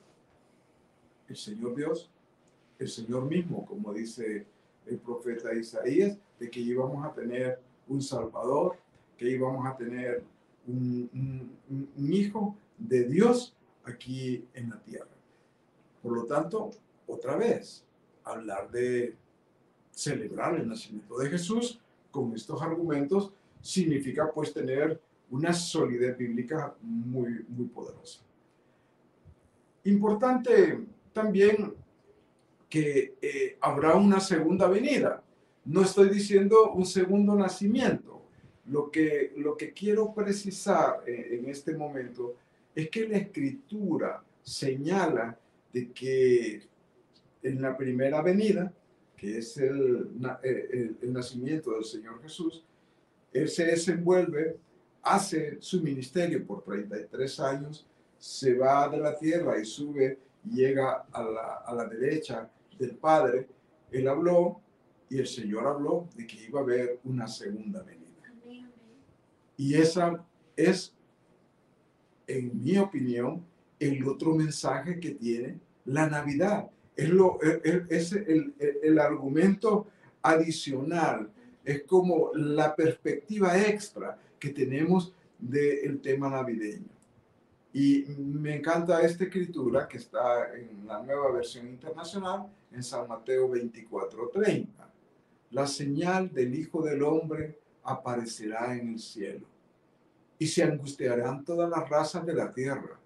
el 1.28 1.36
Señor 1.36 1.76
Dios, 1.76 2.10
el 2.78 2.88
Señor 2.88 3.26
mismo, 3.26 3.66
como 3.66 3.92
dice 3.92 4.46
el 4.86 4.98
profeta 4.98 5.52
Isaías, 5.54 6.16
de 6.38 6.50
que 6.50 6.60
íbamos 6.60 7.04
a 7.04 7.12
tener 7.12 7.60
un 7.88 8.02
Salvador, 8.02 8.76
que 9.16 9.30
íbamos 9.30 9.66
a 9.66 9.76
tener 9.76 10.24
un, 10.66 11.56
hijo 11.96 12.56
de 12.78 13.04
Dios 13.04 13.54
aquí 13.84 14.44
en 14.54 14.70
la 14.70 14.80
tierra. 14.80 15.08
Por 16.02 16.12
lo 16.12 16.24
tanto, 16.24 16.70
otra 17.06 17.36
vez, 17.36 17.84
hablar 18.24 18.70
de 18.70 19.16
celebrar 19.90 20.56
el 20.56 20.68
nacimiento 20.68 21.16
de 21.18 21.30
Jesús 21.30 21.80
con 22.10 22.34
estos 22.34 22.60
argumentos 22.60 23.32
significa 23.60 24.30
pues 24.32 24.52
tener 24.52 25.00
una 25.30 25.52
solidez 25.52 26.16
bíblica 26.16 26.74
muy, 26.82 27.44
muy 27.48 27.66
poderosa. 27.66 28.20
Importante 29.84 30.84
también 31.12 31.74
que 32.68 33.16
eh, 33.22 33.56
habrá 33.60 33.94
una 33.94 34.20
segunda 34.20 34.68
venida. 34.68 35.22
No 35.66 35.82
estoy 35.82 36.08
diciendo 36.08 36.72
un 36.72 36.86
segundo 36.86 37.34
nacimiento. 37.34 38.22
Lo 38.66 38.90
que, 38.90 39.32
lo 39.36 39.56
que 39.56 39.72
quiero 39.72 40.14
precisar 40.14 41.02
en, 41.06 41.40
en 41.44 41.50
este 41.50 41.76
momento 41.76 42.36
es 42.74 42.88
que 42.88 43.08
la 43.08 43.18
escritura 43.18 44.22
señala 44.42 45.38
de 45.72 45.90
que 45.92 46.62
en 47.42 47.60
la 47.60 47.76
primera 47.76 48.22
venida, 48.22 48.72
que 49.16 49.38
es 49.38 49.56
el, 49.56 50.10
el, 50.42 50.96
el, 51.02 51.12
nacimiento 51.12 51.72
del 51.72 51.84
Señor 51.84 52.22
Jesús, 52.22 52.64
Él 53.32 53.48
se 53.48 53.64
desenvuelve, 53.64 54.56
hace 55.02 55.56
su 55.60 55.82
ministerio 55.82 56.44
por 56.46 56.62
33 56.62 57.40
años, 57.40 57.86
se 58.18 58.54
va 58.54 58.88
de 58.88 58.98
la 58.98 59.16
tierra 59.16 59.58
y 59.58 59.64
sube, 59.64 60.18
llega 60.44 61.06
a 61.12 61.22
la, 61.22 61.54
a 61.66 61.74
la 61.74 61.86
derecha 61.86 62.48
del 62.78 62.96
Padre. 62.96 63.46
Él 63.90 64.06
habló 64.08 64.60
y 65.08 65.18
el 65.18 65.26
Señor 65.26 65.66
habló 65.66 66.08
de 66.16 66.26
que 66.26 66.44
iba 66.44 66.60
a 66.60 66.62
haber 66.62 67.00
una 67.04 67.28
segunda 67.28 67.82
venida. 67.82 68.06
Y 69.56 69.74
esa 69.74 70.24
es, 70.56 70.92
en 72.26 72.62
mi 72.62 72.76
opinión, 72.78 73.44
el 73.78 74.06
otro 74.06 74.34
mensaje 74.34 74.98
que 74.98 75.12
tiene 75.12 75.58
la 75.84 76.08
Navidad 76.08 76.68
es, 76.94 77.10
lo, 77.10 77.38
es 77.42 78.12
el, 78.12 78.54
el, 78.58 78.98
argumento 78.98 79.86
adicional, 80.22 81.30
es 81.64 81.82
como 81.84 82.30
la 82.34 82.74
perspectiva 82.74 83.58
extra 83.60 84.18
que 84.38 84.48
tenemos 84.50 85.12
del 85.38 86.00
tema 86.00 86.30
navideño. 86.30 86.88
Y 87.72 88.06
me 88.16 88.56
encanta 88.56 89.02
esta 89.02 89.24
escritura 89.24 89.86
que 89.86 89.98
está 89.98 90.54
en 90.54 90.86
la 90.86 91.02
nueva 91.02 91.30
versión 91.30 91.68
internacional, 91.68 92.46
en 92.72 92.82
San 92.82 93.06
Mateo 93.06 93.50
24:30. 93.50 94.66
La 95.50 95.66
señal 95.66 96.32
del 96.32 96.54
Hijo 96.54 96.82
del 96.82 97.02
Hombre 97.02 97.58
aparecerá 97.82 98.76
en 98.76 98.90
el 98.94 98.98
cielo 98.98 99.46
y 100.38 100.46
se 100.46 100.62
angustiarán 100.62 101.44
todas 101.44 101.70
las 101.70 101.88
razas 101.88 102.26
de 102.26 102.34
la 102.34 102.50
tierra 102.50 102.98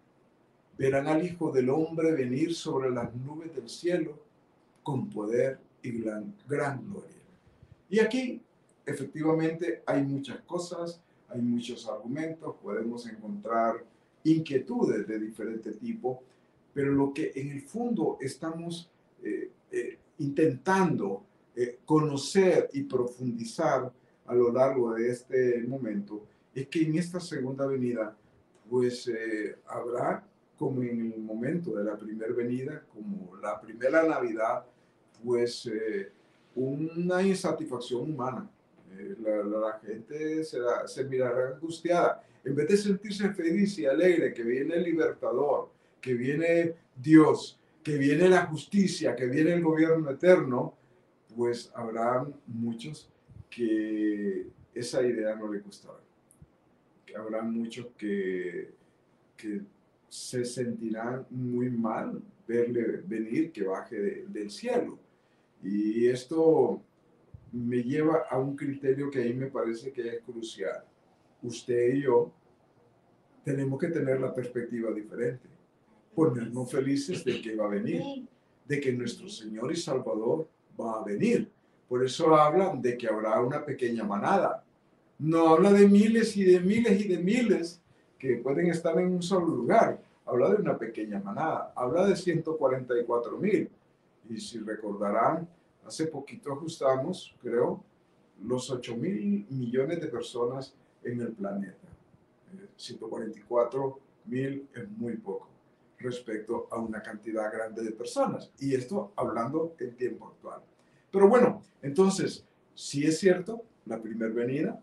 verán 0.80 1.08
al 1.08 1.22
Hijo 1.22 1.52
del 1.52 1.68
Hombre 1.68 2.10
venir 2.12 2.54
sobre 2.54 2.90
las 2.90 3.14
nubes 3.14 3.54
del 3.54 3.68
cielo 3.68 4.18
con 4.82 5.10
poder 5.10 5.58
y 5.82 5.90
gran, 6.00 6.34
gran 6.48 6.82
gloria. 6.90 7.20
Y 7.90 7.98
aquí, 7.98 8.40
efectivamente, 8.86 9.82
hay 9.84 10.02
muchas 10.02 10.40
cosas, 10.40 10.98
hay 11.28 11.42
muchos 11.42 11.86
argumentos, 11.86 12.56
podemos 12.62 13.06
encontrar 13.06 13.84
inquietudes 14.24 15.06
de 15.06 15.18
diferente 15.18 15.72
tipo, 15.72 16.22
pero 16.72 16.92
lo 16.92 17.12
que 17.12 17.32
en 17.34 17.50
el 17.50 17.60
fondo 17.60 18.16
estamos 18.18 18.88
eh, 19.22 19.50
eh, 19.70 19.98
intentando 20.16 21.22
eh, 21.62 21.78
conocer 21.84 22.70
y 22.72 22.84
profundizar 22.84 23.92
a 24.26 24.34
lo 24.34 24.52
largo 24.52 24.94
de 24.94 25.10
este 25.10 25.62
momento 25.66 26.24
es 26.54 26.68
que 26.68 26.82
en 26.82 26.96
esta 26.96 27.20
segunda 27.20 27.66
venida, 27.66 28.16
pues 28.68 29.08
eh, 29.08 29.56
habrá 29.66 30.24
como 30.58 30.82
en 30.82 31.12
el 31.12 31.20
momento 31.20 31.74
de 31.74 31.84
la 31.84 31.96
primera 31.96 32.32
venida, 32.32 32.84
como 32.92 33.36
la 33.36 33.60
primera 33.60 34.06
Navidad, 34.06 34.64
pues 35.24 35.66
eh, 35.66 36.12
una 36.54 37.22
insatisfacción 37.22 38.02
humana. 38.02 38.50
Eh, 38.92 39.16
la, 39.20 39.80
gente 39.84 40.44
se, 40.44 40.58
se 40.86 41.04
mirará 41.04 41.54
angustiada. 41.54 42.22
En 42.44 42.54
vez 42.54 42.68
de 42.68 42.76
sentirse 42.76 43.32
feliz 43.32 43.78
y 43.78 43.86
alegre 43.86 44.34
que 44.34 44.42
viene 44.42 44.74
el 44.74 44.84
libertador, 44.84 45.70
que 46.00 46.14
viene 46.14 46.74
Dios, 46.96 47.58
que 47.82 47.96
viene 47.96 48.28
la 48.28 48.46
justicia, 48.46 49.16
que 49.16 49.26
viene 49.26 49.54
el 49.54 49.62
gobierno 49.62 50.10
eterno, 50.10 50.74
pues 51.36 51.70
habrá 51.74 52.26
muchos 52.46 53.08
que 53.48 54.46
esa 54.74 55.02
idea 55.02 55.34
no 55.36 55.52
le 55.52 55.60
gustará. 55.60 55.98
Habrá 57.16 57.42
muchos 57.42 57.86
que, 57.98 58.70
que 59.36 59.62
se 60.08 60.44
sentirán 60.44 61.26
muy 61.30 61.68
mal 61.70 62.22
verle 62.46 63.02
venir 63.06 63.50
que 63.52 63.64
baje 63.64 63.96
de- 64.00 64.26
del 64.28 64.50
cielo. 64.50 64.98
Y 65.62 66.06
esto 66.06 66.80
me 67.52 67.82
lleva 67.82 68.24
a 68.30 68.38
un 68.38 68.56
criterio 68.56 69.10
que 69.10 69.20
a 69.22 69.24
mí 69.24 69.34
me 69.34 69.46
parece 69.48 69.92
que 69.92 70.08
es 70.08 70.20
crucial. 70.22 70.84
Usted 71.42 71.94
y 71.94 72.02
yo 72.02 72.32
tenemos 73.44 73.78
que 73.80 73.88
tener 73.88 74.20
la 74.20 74.32
perspectiva 74.34 74.92
diferente, 74.92 75.48
ponernos 76.14 76.70
felices 76.70 77.24
de 77.24 77.40
que 77.40 77.56
va 77.56 77.66
a 77.66 77.70
venir, 77.70 78.02
de 78.68 78.80
que 78.80 78.92
nuestro 78.92 79.28
Señor 79.28 79.72
y 79.72 79.76
Salvador 79.76 80.48
a 80.88 81.02
venir. 81.04 81.50
Por 81.88 82.04
eso 82.04 82.34
hablan 82.34 82.80
de 82.80 82.96
que 82.96 83.08
habrá 83.08 83.40
una 83.40 83.64
pequeña 83.64 84.04
manada. 84.04 84.64
No 85.18 85.48
habla 85.48 85.72
de 85.72 85.88
miles 85.88 86.36
y 86.36 86.44
de 86.44 86.60
miles 86.60 87.00
y 87.00 87.08
de 87.08 87.18
miles 87.18 87.80
que 88.18 88.36
pueden 88.36 88.68
estar 88.68 88.98
en 88.98 89.12
un 89.12 89.22
solo 89.22 89.46
lugar. 89.46 90.00
Habla 90.24 90.50
de 90.50 90.56
una 90.56 90.78
pequeña 90.78 91.18
manada. 91.20 91.72
Habla 91.74 92.06
de 92.06 92.16
144 92.16 93.36
mil. 93.38 93.68
Y 94.28 94.40
si 94.40 94.58
recordarán, 94.58 95.48
hace 95.84 96.06
poquito 96.06 96.52
ajustamos, 96.52 97.34
creo, 97.42 97.82
los 98.44 98.70
8 98.70 98.96
mil 98.96 99.46
millones 99.50 100.00
de 100.00 100.06
personas 100.06 100.72
en 101.02 101.20
el 101.20 101.32
planeta. 101.32 101.88
Eh, 102.54 102.68
144 102.76 103.98
mil 104.26 104.68
es 104.74 104.88
muy 104.90 105.16
poco 105.16 105.49
respecto 106.00 106.68
a 106.70 106.78
una 106.78 107.02
cantidad 107.02 107.52
grande 107.52 107.82
de 107.82 107.92
personas. 107.92 108.50
Y 108.58 108.74
esto 108.74 109.12
hablando 109.16 109.74
en 109.78 109.96
tiempo 109.96 110.28
actual. 110.28 110.62
Pero 111.10 111.28
bueno, 111.28 111.62
entonces, 111.82 112.44
si 112.74 113.06
es 113.06 113.18
cierto, 113.18 113.62
la 113.86 114.00
primera 114.00 114.32
venida 114.32 114.80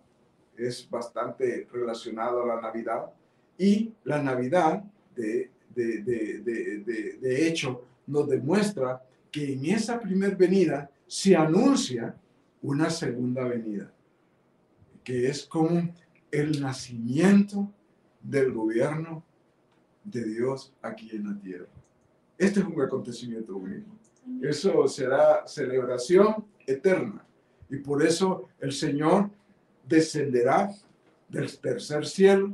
es 0.55 0.89
bastante 0.89 1.67
relacionado 1.71 2.43
a 2.43 2.55
la 2.55 2.61
Navidad 2.61 3.11
y 3.57 3.93
la 4.03 4.21
Navidad, 4.21 4.83
de, 5.15 5.51
de, 5.73 6.03
de, 6.03 7.17
de 7.19 7.47
hecho, 7.47 7.85
nos 8.05 8.27
demuestra 8.27 9.03
que 9.31 9.53
en 9.53 9.65
esa 9.65 9.99
primera 9.99 10.35
venida 10.35 10.89
se 11.07 11.35
anuncia 11.35 12.15
una 12.61 12.89
segunda 12.89 13.43
venida, 13.43 13.91
que 15.03 15.27
es 15.27 15.45
como 15.45 15.89
el 16.31 16.61
nacimiento 16.61 17.71
del 18.21 18.51
gobierno 18.51 19.23
de 20.07 20.23
Dios 20.23 20.73
aquí 20.81 21.09
en 21.11 21.27
la 21.27 21.39
tierra. 21.39 21.67
Este 22.37 22.59
es 22.61 22.65
un 22.65 22.81
acontecimiento 22.81 23.55
único. 23.55 23.91
Eso 24.41 24.87
será 24.87 25.45
celebración 25.47 26.45
eterna. 26.65 27.25
Y 27.69 27.77
por 27.77 28.03
eso 28.03 28.49
el 28.59 28.71
Señor 28.71 29.29
descenderá 29.85 30.71
del 31.27 31.57
tercer 31.59 32.05
cielo, 32.05 32.51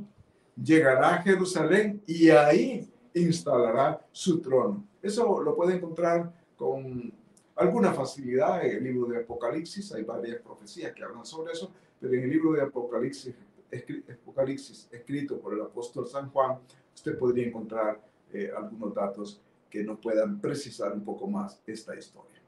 llegará 0.61 1.15
a 1.15 1.21
Jerusalén 1.21 2.01
y 2.07 2.29
ahí 2.29 2.89
instalará 3.13 4.03
su 4.11 4.41
trono. 4.41 4.83
Eso 5.01 5.41
lo 5.41 5.55
puede 5.55 5.75
encontrar 5.75 6.31
con 6.55 7.13
alguna 7.55 7.93
facilidad 7.93 8.65
en 8.65 8.77
el 8.77 8.83
libro 8.83 9.07
de 9.07 9.19
Apocalipsis. 9.19 9.91
Hay 9.93 10.03
varias 10.03 10.41
profecías 10.41 10.93
que 10.93 11.03
hablan 11.03 11.25
sobre 11.25 11.53
eso, 11.53 11.71
pero 11.99 12.13
en 12.13 12.23
el 12.23 12.29
libro 12.29 12.53
de 12.53 12.61
Apocalipsis, 12.61 13.35
Apocalipsis 13.73 14.87
escrito 14.91 15.39
por 15.39 15.53
el 15.53 15.61
apóstol 15.61 16.07
San 16.07 16.29
Juan, 16.29 16.59
usted 16.93 17.17
podría 17.17 17.47
encontrar 17.47 18.01
eh, 18.31 18.51
algunos 18.55 18.93
datos 18.93 19.41
que 19.69 19.83
nos 19.83 19.99
puedan 19.99 20.39
precisar 20.39 20.93
un 20.93 21.03
poco 21.03 21.27
más 21.27 21.59
esta 21.65 21.95
historia. 21.95 22.41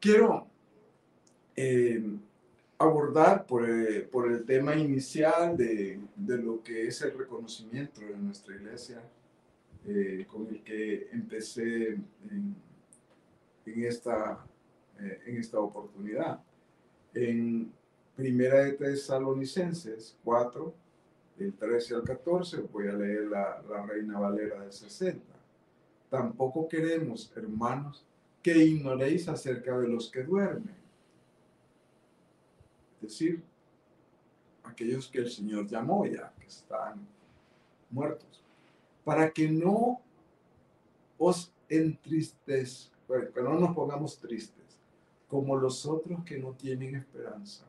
Quiero 0.00 0.46
eh, 1.56 2.02
abordar 2.78 3.46
por, 3.46 3.68
eh, 3.68 4.00
por 4.02 4.30
el 4.30 4.44
tema 4.44 4.74
inicial 4.74 5.56
de, 5.56 6.00
de 6.16 6.38
lo 6.38 6.62
que 6.62 6.86
es 6.86 7.00
el 7.02 7.16
reconocimiento 7.16 8.00
de 8.00 8.16
nuestra 8.16 8.54
iglesia, 8.54 9.02
eh, 9.86 10.26
con 10.30 10.46
el 10.48 10.62
que 10.62 11.08
empecé 11.12 11.88
en, 12.30 12.56
en 13.66 13.84
esta, 13.84 14.44
eh, 14.98 15.20
en 15.26 15.36
esta 15.36 15.60
oportunidad. 15.60 16.42
En 17.12 17.72
Primera 18.16 18.64
de 18.64 18.72
Tesalonicenses 18.72 20.16
4, 20.22 20.74
del 21.36 21.52
13 21.54 21.96
al 21.96 22.04
14, 22.04 22.60
voy 22.72 22.88
a 22.88 22.92
leer 22.92 23.24
la, 23.24 23.62
la 23.68 23.84
Reina 23.84 24.18
Valera 24.20 24.60
del 24.60 24.72
60. 24.72 25.20
Tampoco 26.08 26.68
queremos, 26.68 27.32
hermanos, 27.34 28.06
que 28.40 28.56
ignoréis 28.56 29.28
acerca 29.28 29.76
de 29.78 29.88
los 29.88 30.10
que 30.10 30.22
duermen. 30.22 30.76
Es 33.02 33.08
decir, 33.08 33.42
aquellos 34.62 35.08
que 35.08 35.18
el 35.18 35.30
Señor 35.30 35.66
llamó 35.66 36.06
ya, 36.06 36.32
que 36.38 36.46
están 36.46 37.06
muertos, 37.90 38.42
para 39.04 39.30
que 39.32 39.48
no 39.48 40.00
os 41.18 41.52
entristez, 41.68 42.92
bueno, 43.08 43.32
que 43.32 43.42
no 43.42 43.58
nos 43.58 43.74
pongamos 43.74 44.18
tristes, 44.18 44.78
como 45.28 45.56
los 45.56 45.84
otros 45.84 46.24
que 46.24 46.38
no 46.38 46.52
tienen 46.52 46.94
esperanza. 46.94 47.64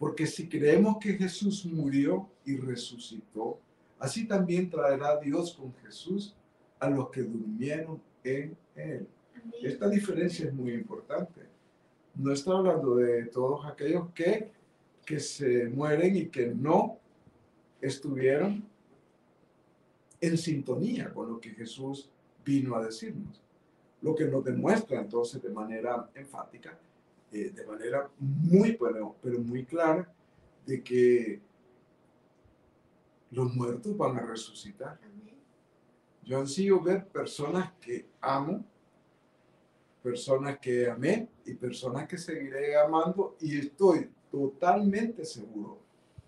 Porque 0.00 0.26
si 0.26 0.48
creemos 0.48 0.96
que 0.98 1.12
Jesús 1.12 1.66
murió 1.66 2.26
y 2.46 2.56
resucitó, 2.56 3.60
así 3.98 4.26
también 4.26 4.70
traerá 4.70 5.20
Dios 5.20 5.52
con 5.52 5.74
Jesús 5.74 6.34
a 6.78 6.88
los 6.88 7.10
que 7.10 7.20
durmieron 7.20 8.00
en 8.24 8.56
él. 8.74 9.06
Esta 9.62 9.90
diferencia 9.90 10.46
es 10.46 10.54
muy 10.54 10.72
importante. 10.72 11.42
No 12.14 12.32
está 12.32 12.52
hablando 12.52 12.96
de 12.96 13.26
todos 13.26 13.66
aquellos 13.66 14.08
que, 14.14 14.50
que 15.04 15.20
se 15.20 15.68
mueren 15.68 16.16
y 16.16 16.28
que 16.28 16.46
no 16.46 16.96
estuvieron 17.78 18.64
en 20.18 20.38
sintonía 20.38 21.12
con 21.12 21.28
lo 21.30 21.38
que 21.38 21.50
Jesús 21.50 22.08
vino 22.42 22.74
a 22.74 22.86
decirnos. 22.86 23.38
Lo 24.00 24.14
que 24.14 24.24
nos 24.24 24.42
demuestra 24.42 24.98
entonces 24.98 25.42
de 25.42 25.50
manera 25.50 26.08
enfática, 26.14 26.78
eh, 27.32 27.50
de 27.50 27.66
manera 27.66 28.08
muy, 28.18 28.76
pero, 28.76 29.16
pero 29.22 29.38
muy 29.38 29.64
clara, 29.64 30.12
de 30.66 30.82
que 30.82 31.40
los 33.30 33.54
muertos 33.54 33.96
van 33.96 34.16
a 34.16 34.20
resucitar. 34.20 34.98
Yo 36.24 36.38
ansío 36.38 36.80
ver 36.80 37.06
personas 37.06 37.72
que 37.80 38.06
amo, 38.20 38.64
personas 40.02 40.58
que 40.58 40.88
amé 40.88 41.28
y 41.44 41.54
personas 41.54 42.06
que 42.06 42.18
seguiré 42.18 42.76
amando 42.76 43.36
y 43.40 43.58
estoy 43.58 44.10
totalmente 44.30 45.24
seguro 45.24 45.78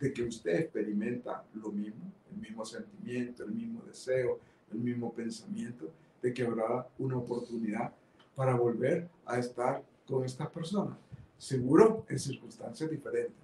de 0.00 0.12
que 0.12 0.24
usted 0.24 0.60
experimenta 0.60 1.44
lo 1.54 1.70
mismo, 1.70 2.12
el 2.32 2.38
mismo 2.38 2.64
sentimiento, 2.64 3.44
el 3.44 3.52
mismo 3.52 3.82
deseo, 3.82 4.40
el 4.72 4.78
mismo 4.78 5.12
pensamiento, 5.12 5.92
de 6.20 6.34
que 6.34 6.42
habrá 6.42 6.88
una 6.98 7.18
oportunidad 7.18 7.92
para 8.34 8.54
volver 8.54 9.08
a 9.24 9.38
estar 9.38 9.84
con 10.12 10.26
estas 10.26 10.50
personas. 10.50 10.98
Seguro 11.38 12.04
en 12.06 12.18
circunstancias 12.18 12.90
diferentes, 12.90 13.34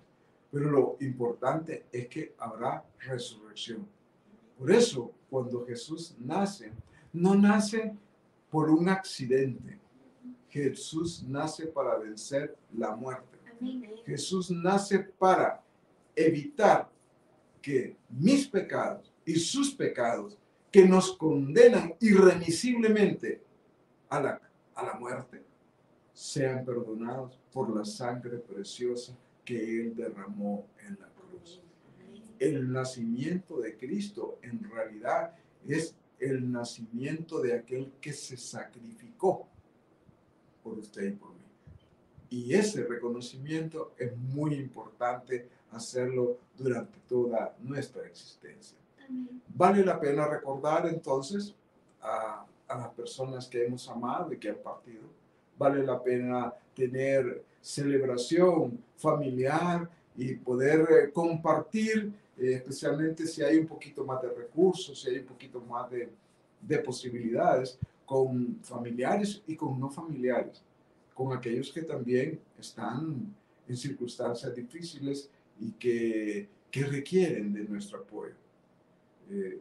pero 0.53 0.71
lo 0.71 0.97
importante 1.01 1.87
es 1.91 2.09
que 2.09 2.35
habrá 2.39 2.85
resurrección. 3.01 3.87
Por 4.59 4.71
eso, 4.71 5.11
cuando 5.31 5.65
Jesús 5.65 6.15
nace, 6.19 6.71
no 7.15 7.35
nace 7.35 7.95
por 8.51 8.69
un 8.69 8.89
accidente. 8.91 9.79
Jesús 10.51 11.23
nace 11.27 11.67
para 11.69 11.97
vencer 11.97 12.55
la 12.77 12.95
muerte. 12.95 13.39
Jesús 14.05 14.51
nace 14.51 14.99
para 14.99 15.63
evitar 16.15 16.91
que 17.63 17.97
mis 18.11 18.47
pecados 18.47 19.11
y 19.25 19.37
sus 19.37 19.75
pecados 19.75 20.37
que 20.71 20.85
nos 20.85 21.17
condenan 21.17 21.95
irremisiblemente 21.99 23.43
a 24.11 24.21
la, 24.21 24.41
a 24.75 24.85
la 24.85 24.95
muerte 24.95 25.48
sean 26.19 26.65
perdonados 26.65 27.39
por 27.53 27.75
la 27.75 27.85
sangre 27.85 28.39
preciosa 28.39 29.17
que 29.45 29.81
Él 29.81 29.95
derramó 29.95 30.67
en 30.87 30.99
la 31.01 31.07
cruz 31.07 31.19
el 32.39 32.71
nacimiento 32.71 33.61
de 33.61 33.77
Cristo 33.77 34.39
en 34.43 34.63
realidad 34.71 35.33
es 35.67 35.95
el 36.19 36.51
nacimiento 36.51 37.41
de 37.41 37.55
aquel 37.55 37.93
que 38.01 38.13
se 38.13 38.37
sacrificó 38.37 39.47
por 40.63 40.79
usted 40.79 41.05
y 41.05 41.13
por 41.13 41.31
mí. 41.31 41.37
Y 42.31 42.55
ese 42.55 42.85
reconocimiento 42.85 43.93
es 43.97 44.17
muy 44.17 44.55
importante 44.55 45.49
hacerlo 45.71 46.39
durante 46.57 46.99
toda 47.09 47.57
nuestra 47.61 48.07
existencia. 48.07 48.77
Vale 49.55 49.85
la 49.85 49.99
pena 49.99 50.29
recordar 50.29 50.87
entonces 50.87 51.55
a, 52.01 52.45
a 52.67 52.79
las 52.79 52.89
personas 52.91 53.49
que 53.49 53.65
hemos 53.65 53.89
amado 53.89 54.33
y 54.33 54.39
que 54.39 54.51
han 54.51 54.59
partido. 54.59 55.03
Vale 55.59 55.85
la 55.85 56.03
pena 56.03 56.53
tener 56.75 57.45
celebración 57.61 58.79
familiar 58.97 59.89
y 60.17 60.35
poder 60.35 60.81
eh, 60.81 61.13
compartir, 61.13 62.13
eh, 62.37 62.53
especialmente 62.55 63.27
si 63.27 63.43
hay 63.43 63.59
un 63.59 63.67
poquito 63.67 64.05
más 64.05 64.23
de 64.23 64.29
recursos, 64.31 65.01
si 65.01 65.11
hay 65.11 65.19
un 65.19 65.27
poquito 65.27 65.61
más 65.61 65.91
de, 65.91 66.09
de 66.61 66.79
posibilidades, 66.79 67.79
con 68.07 68.59
familiares 68.63 69.43
y 69.47 69.55
con 69.55 69.79
no 69.79 69.91
familiares, 69.91 70.63
con 71.13 71.37
aquellos 71.37 71.71
que 71.71 71.83
también 71.83 72.41
están 72.59 73.35
en 73.69 73.77
circunstancias 73.77 74.55
difíciles 74.55 75.29
y 75.61 75.73
que, 75.73 76.49
que 76.71 76.85
requieren 76.85 77.53
de 77.53 77.65
nuestro 77.65 77.99
apoyo. 77.99 78.35
Eh, 79.31 79.61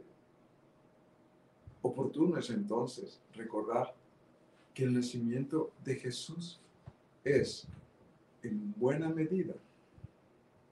Oportuno 1.81 2.37
es 2.37 2.49
entonces 2.49 3.19
recordar 3.33 3.93
que 4.77 4.83
el 4.83 4.93
nacimiento 4.93 5.71
de 5.83 5.95
Jesús 5.95 6.59
es 7.23 7.65
en 8.43 8.75
buena 8.77 9.09
medida 9.09 9.55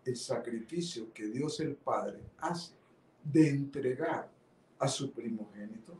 el 0.06 0.16
sacrificio 0.16 1.12
que 1.12 1.26
Dios 1.26 1.60
el 1.60 1.74
Padre 1.74 2.22
hace 2.38 2.76
de 3.24 3.50
entregar 3.50 4.30
a 4.78 4.88
su 4.88 5.12
primogénito 5.12 5.96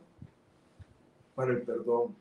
para 1.34 1.50
el 1.50 1.62
perdón 1.62 2.14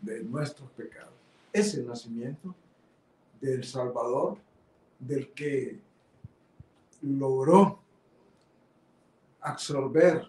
de 0.00 0.24
nuestros 0.24 0.70
pecados. 0.70 1.12
Es 1.52 1.74
el 1.74 1.86
nacimiento 1.86 2.54
del 3.42 3.62
Salvador, 3.62 4.38
del 4.98 5.34
que 5.34 5.78
logró 7.02 7.78
absorber 9.42 10.26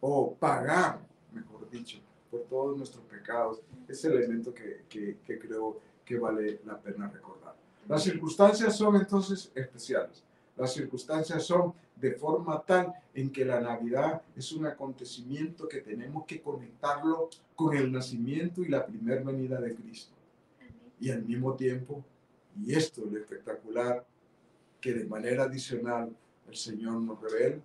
o 0.00 0.36
pagar, 0.36 1.04
mejor 1.32 1.68
dicho, 1.68 2.00
por 2.30 2.42
todos 2.42 2.76
nuestros 2.76 3.04
pecados. 3.04 3.60
Es 3.88 4.04
el 4.04 4.12
elemento 4.12 4.54
que, 4.54 4.84
que, 4.88 5.18
que 5.24 5.38
creo 5.38 5.80
que 6.04 6.18
vale 6.18 6.60
la 6.64 6.78
pena 6.78 7.08
recordar. 7.08 7.54
Las 7.88 8.02
circunstancias 8.04 8.76
son 8.76 8.96
entonces 8.96 9.50
especiales. 9.54 10.22
Las 10.56 10.72
circunstancias 10.74 11.42
son 11.44 11.72
de 11.96 12.12
forma 12.12 12.62
tal 12.62 12.92
en 13.14 13.30
que 13.30 13.44
la 13.44 13.60
Navidad 13.60 14.22
es 14.34 14.52
un 14.52 14.66
acontecimiento 14.66 15.68
que 15.68 15.80
tenemos 15.80 16.24
que 16.26 16.40
conectarlo 16.40 17.28
con 17.54 17.76
el 17.76 17.90
nacimiento 17.92 18.62
y 18.62 18.68
la 18.68 18.86
primera 18.86 19.22
venida 19.22 19.60
de 19.60 19.74
Cristo. 19.74 20.14
Y 20.98 21.10
al 21.10 21.22
mismo 21.24 21.54
tiempo, 21.54 22.04
y 22.62 22.74
esto 22.74 23.04
es 23.04 23.12
lo 23.12 23.18
espectacular, 23.18 24.04
que 24.80 24.94
de 24.94 25.04
manera 25.04 25.44
adicional 25.44 26.14
el 26.48 26.56
Señor 26.56 27.00
nos 27.00 27.20
revela 27.20 27.60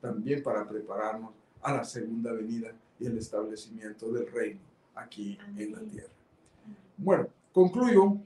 también 0.00 0.42
para 0.42 0.66
prepararnos 0.68 1.30
a 1.62 1.74
la 1.74 1.84
segunda 1.84 2.32
venida 2.32 2.72
y 2.98 3.06
el 3.06 3.18
establecimiento 3.18 4.10
del 4.10 4.26
reino 4.30 4.60
aquí 4.94 5.38
en 5.56 5.72
la 5.72 5.80
tierra. 5.80 6.12
Bueno, 6.96 7.28
concluyo 7.52 8.16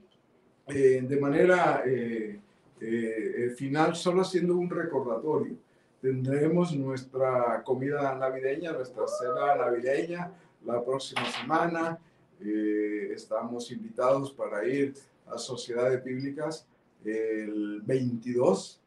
eh, 0.67 1.03
de 1.07 1.19
manera 1.19 1.83
eh, 1.85 2.39
eh, 2.81 3.53
final 3.55 3.95
solo 3.95 4.21
haciendo 4.21 4.55
un 4.55 4.69
recordatorio. 4.69 5.55
Tendremos 6.01 6.75
nuestra 6.75 7.63
comida 7.63 8.15
navideña, 8.15 8.73
nuestra 8.73 9.07
cena 9.07 9.55
navideña 9.55 10.31
la 10.65 10.83
próxima 10.83 11.25
semana. 11.31 11.99
estamos 12.41 13.71
invitados 13.71 14.33
para 14.33 14.67
ir 14.67 14.93
a 15.27 15.37
Sociedades 15.37 16.03
Bíblicas 16.03 16.67
el 17.05 17.81
22 17.83 18.82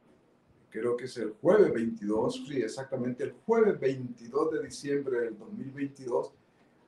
creo 0.76 0.96
que 0.96 1.06
es 1.06 1.16
el 1.16 1.32
jueves 1.40 1.72
22, 1.72 2.44
sí, 2.46 2.60
exactamente 2.60 3.24
el 3.24 3.32
jueves 3.46 3.80
22 3.80 4.52
de 4.52 4.62
diciembre 4.62 5.20
del 5.20 5.38
2022, 5.38 6.32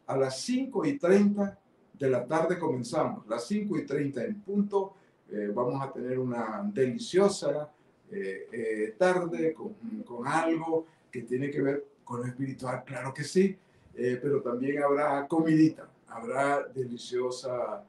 a 0.06 0.16
las 0.16 0.40
5 0.42 0.84
y 0.84 0.98
30 0.98 1.58
de 1.94 2.10
la 2.10 2.26
tarde 2.26 2.58
comenzamos, 2.58 3.26
las 3.26 3.46
5 3.46 3.78
y 3.78 3.86
30 3.86 4.24
en 4.24 4.40
punto, 4.42 4.94
eh, 5.30 5.50
vamos 5.54 5.82
a 5.82 5.90
tener 5.90 6.18
una 6.18 6.70
deliciosa 6.72 7.70
eh, 8.10 8.48
eh, 8.52 8.94
tarde 8.98 9.54
con, 9.54 9.74
con, 10.04 10.26
algo 10.26 10.86
que 11.10 11.22
tiene 11.22 11.50
que 11.50 11.62
ver 11.62 11.84
con 12.04 12.20
lo 12.20 12.26
espiritual, 12.26 12.84
claro 12.84 13.12
que 13.14 13.24
sí, 13.24 13.56
pero 13.94 14.40
también 14.42 14.82
habrá 14.82 15.26
comidita, 15.26 15.88
habrá 16.06 16.62
deliciosa 16.68 17.82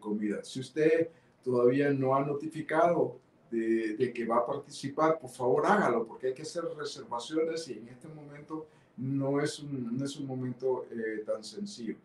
comida. 0.00 0.44
Si 0.44 0.60
usted 0.60 1.08
todavía 1.42 1.90
no 1.90 2.14
ha 2.14 2.22
notificado 2.22 3.18
de, 3.50 4.12
que 4.12 4.26
va 4.26 4.38
a 4.38 4.46
participar, 4.46 5.18
por 5.18 5.30
favor 5.30 5.66
hágalo, 5.66 6.06
porque 6.06 6.28
hay 6.28 6.34
que 6.34 6.42
hacer 6.42 6.64
reservaciones 6.76 7.68
y 7.68 7.74
en 7.74 7.88
este 7.88 8.08
momento 8.08 8.66
no 8.96 9.40
es 9.40 9.60
un, 9.60 9.96
no 9.96 10.04
es 10.04 10.16
un 10.16 10.26
momento 10.26 10.86
eh, 10.90 11.22
tan 11.24 11.44
sencillo. 11.44 11.96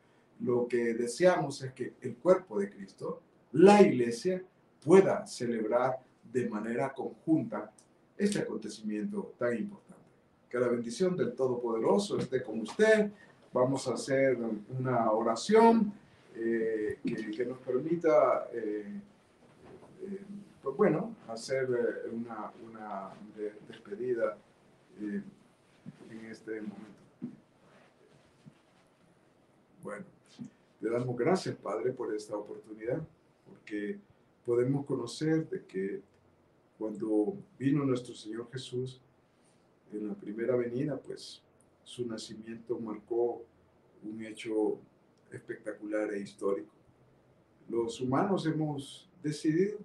Lo 0.42 0.68
que 0.68 0.94
deseamos 0.94 1.62
es 1.62 1.74
que 1.74 1.94
el 2.02 2.16
cuerpo 2.16 2.60
de 2.60 2.70
Cristo, 2.70 3.22
la 3.54 3.82
iglesia, 3.82 4.44
pueda 4.84 5.26
celebrar 5.28 6.00
de 6.32 6.50
manera 6.50 6.94
conjunta 6.94 7.72
este 8.18 8.40
acontecimiento 8.40 9.34
tan 9.38 9.56
importante. 9.58 10.02
Que 10.50 10.60
la 10.60 10.68
bendición 10.68 11.16
del 11.16 11.34
Todopoderoso 11.34 12.18
esté 12.18 12.42
con 12.42 12.60
usted. 12.60 13.12
Vamos 13.54 13.88
a 13.88 13.94
hacer 13.94 14.38
una 14.78 15.12
oración 15.12 15.94
eh, 16.36 17.00
que, 17.04 17.32
que, 17.32 17.46
nos 17.46 17.60
permita 17.60 18.48
eh, 18.54 19.02
pues 20.64 20.76
bueno, 20.78 21.16
hacer 21.28 21.64
eh, 21.64 22.10
una, 22.12 22.52
una 22.64 23.12
despedida 23.68 24.38
eh, 25.00 25.22
en 26.10 26.26
este 26.26 26.62
momento. 26.62 27.02
Bueno, 29.82 30.06
le 30.80 30.90
damos 30.90 31.18
gracias, 31.18 31.56
Padre, 31.56 31.92
por 31.92 32.14
esta 32.14 32.38
oportunidad, 32.38 33.02
porque 33.48 34.00
podemos 34.46 34.86
conocer 34.86 35.50
de 35.50 35.66
que 35.66 36.02
cuando 36.78 37.36
vino 37.58 37.84
nuestro 37.84 38.14
Señor 38.14 38.48
Jesús 38.52 39.02
en 39.92 40.08
la 40.08 40.14
primera 40.14 40.56
venida, 40.56 40.98
pues 40.98 41.42
su 41.84 42.06
nacimiento 42.06 42.80
marcó 42.80 43.44
un 44.04 44.24
hecho 44.24 44.80
espectacular 45.32 46.14
e 46.14 46.20
histórico. 46.22 46.72
Los 47.68 48.00
humanos 48.02 48.46
hemos 48.46 49.10
decidido 49.24 49.78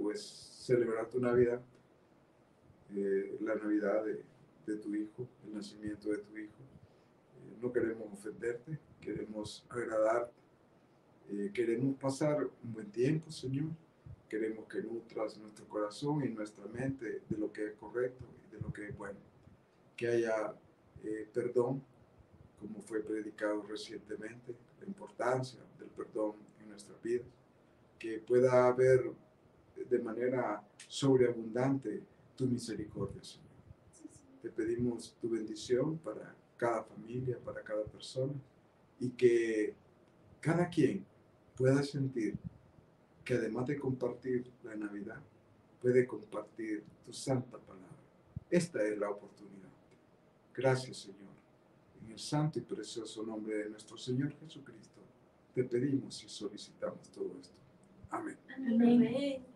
pues 0.00 0.22
celebrar 0.22 1.08
tu 1.10 1.20
Navidad, 1.20 1.60
eh, 2.94 3.36
la 3.40 3.54
Navidad 3.54 4.02
de, 4.04 4.24
tu 4.76 4.94
hijo, 4.94 5.28
el 5.44 5.54
nacimiento 5.54 6.10
de 6.10 6.18
tu 6.18 6.36
hijo. 6.38 6.62
Eh, 7.36 7.58
no 7.60 7.72
queremos 7.72 8.06
ofenderte, 8.12 8.78
queremos 9.00 9.66
agradar, 9.68 10.30
eh, 11.28 11.50
queremos 11.52 11.96
pasar 11.98 12.44
un 12.44 12.72
buen 12.72 12.90
tiempo, 12.90 13.30
Señor. 13.30 13.70
Queremos 14.28 14.66
que 14.68 14.80
nutras 14.80 15.36
nuestro 15.38 15.66
corazón 15.68 16.24
y 16.24 16.28
nuestra 16.28 16.64
mente 16.66 17.20
de 17.28 17.36
lo 17.36 17.52
que 17.52 17.66
es 17.66 17.72
correcto 17.74 18.24
y 18.46 18.54
de 18.54 18.60
lo 18.62 18.72
que 18.72 18.88
es 18.88 18.96
bueno. 18.96 19.18
Que 19.96 20.06
haya 20.06 20.54
perdón, 21.34 21.82
como 22.60 22.80
fue 22.82 23.00
predicado 23.00 23.62
recientemente, 23.62 24.54
la 24.80 24.86
importancia 24.86 25.58
del 25.78 25.88
perdón 25.88 26.36
en 26.60 26.70
nuestra 26.70 26.94
vida. 27.02 27.24
Que 27.98 28.18
pueda 28.18 28.68
haber 28.68 29.10
de 29.90 29.98
manera 29.98 30.62
sobreabundante 30.88 32.02
tu 32.36 32.46
misericordia, 32.46 33.22
Señor. 33.22 33.50
Te 34.40 34.50
pedimos 34.50 35.16
tu 35.20 35.28
bendición 35.28 35.98
para 35.98 36.34
cada 36.56 36.82
familia, 36.84 37.38
para 37.38 37.62
cada 37.62 37.84
persona, 37.84 38.32
y 38.98 39.10
que 39.10 39.74
cada 40.40 40.68
quien 40.68 41.04
pueda 41.56 41.82
sentir 41.82 42.38
que 43.24 43.34
además 43.34 43.66
de 43.66 43.78
compartir 43.78 44.50
la 44.64 44.74
Navidad, 44.76 45.20
puede 45.80 46.06
compartir 46.06 46.84
tu 47.04 47.12
santa 47.12 47.58
palabra. 47.58 47.86
Esta 48.50 48.82
es 48.82 48.98
la 48.98 49.10
oportunidad. 49.10 49.70
Gracias, 50.54 50.98
Señor. 50.98 51.30
En 52.02 52.12
el 52.12 52.18
santo 52.18 52.58
y 52.58 52.62
precioso 52.62 53.22
nombre 53.22 53.56
de 53.56 53.70
nuestro 53.70 53.96
Señor 53.96 54.34
Jesucristo, 54.40 55.00
te 55.54 55.64
pedimos 55.64 56.22
y 56.24 56.28
solicitamos 56.28 57.10
todo 57.10 57.36
esto. 57.40 57.54
Amén. 58.10 58.36
Amén. 58.56 59.50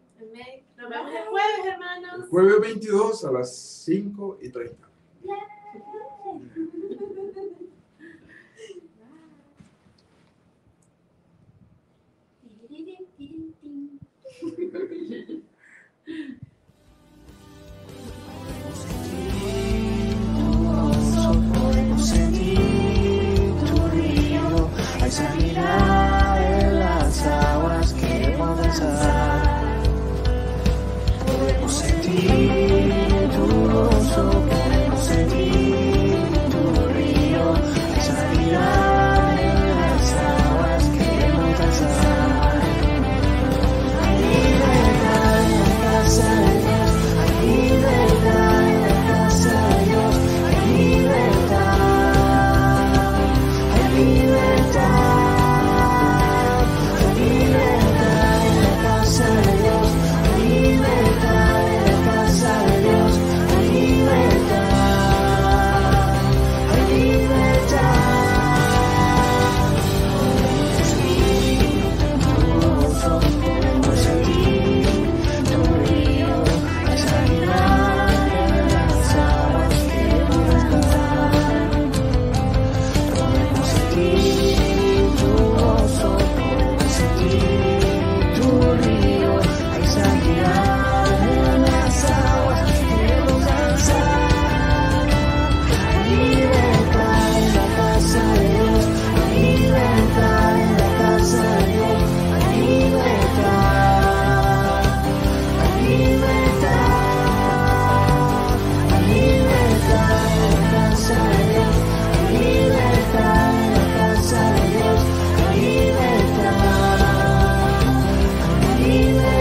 Nos 0.77 0.91
vemos 0.91 1.13
el 1.13 1.27
jueves, 1.29 1.67
hermanos. 1.67 2.15
El 2.17 2.23
jueves 2.29 2.61
22 2.61 3.25
a 3.25 3.33
las 3.33 3.57
5 3.57 4.39
y 4.41 4.49
30. 4.49 4.89
Podemos 21.53 22.07
sentir 22.07 23.55
tu 23.67 23.89
río, 23.89 24.71
hay 25.01 25.11
sanidad 25.11 26.63
en 26.63 26.79
las 26.79 27.27
aguas 27.27 27.93
que. 27.95 28.35
Podemos 28.37 29.04
sentir 32.15 33.29
tu 33.35 33.47
gozo, 33.73 34.31
podemos 34.49 35.01
sentir 35.05 35.94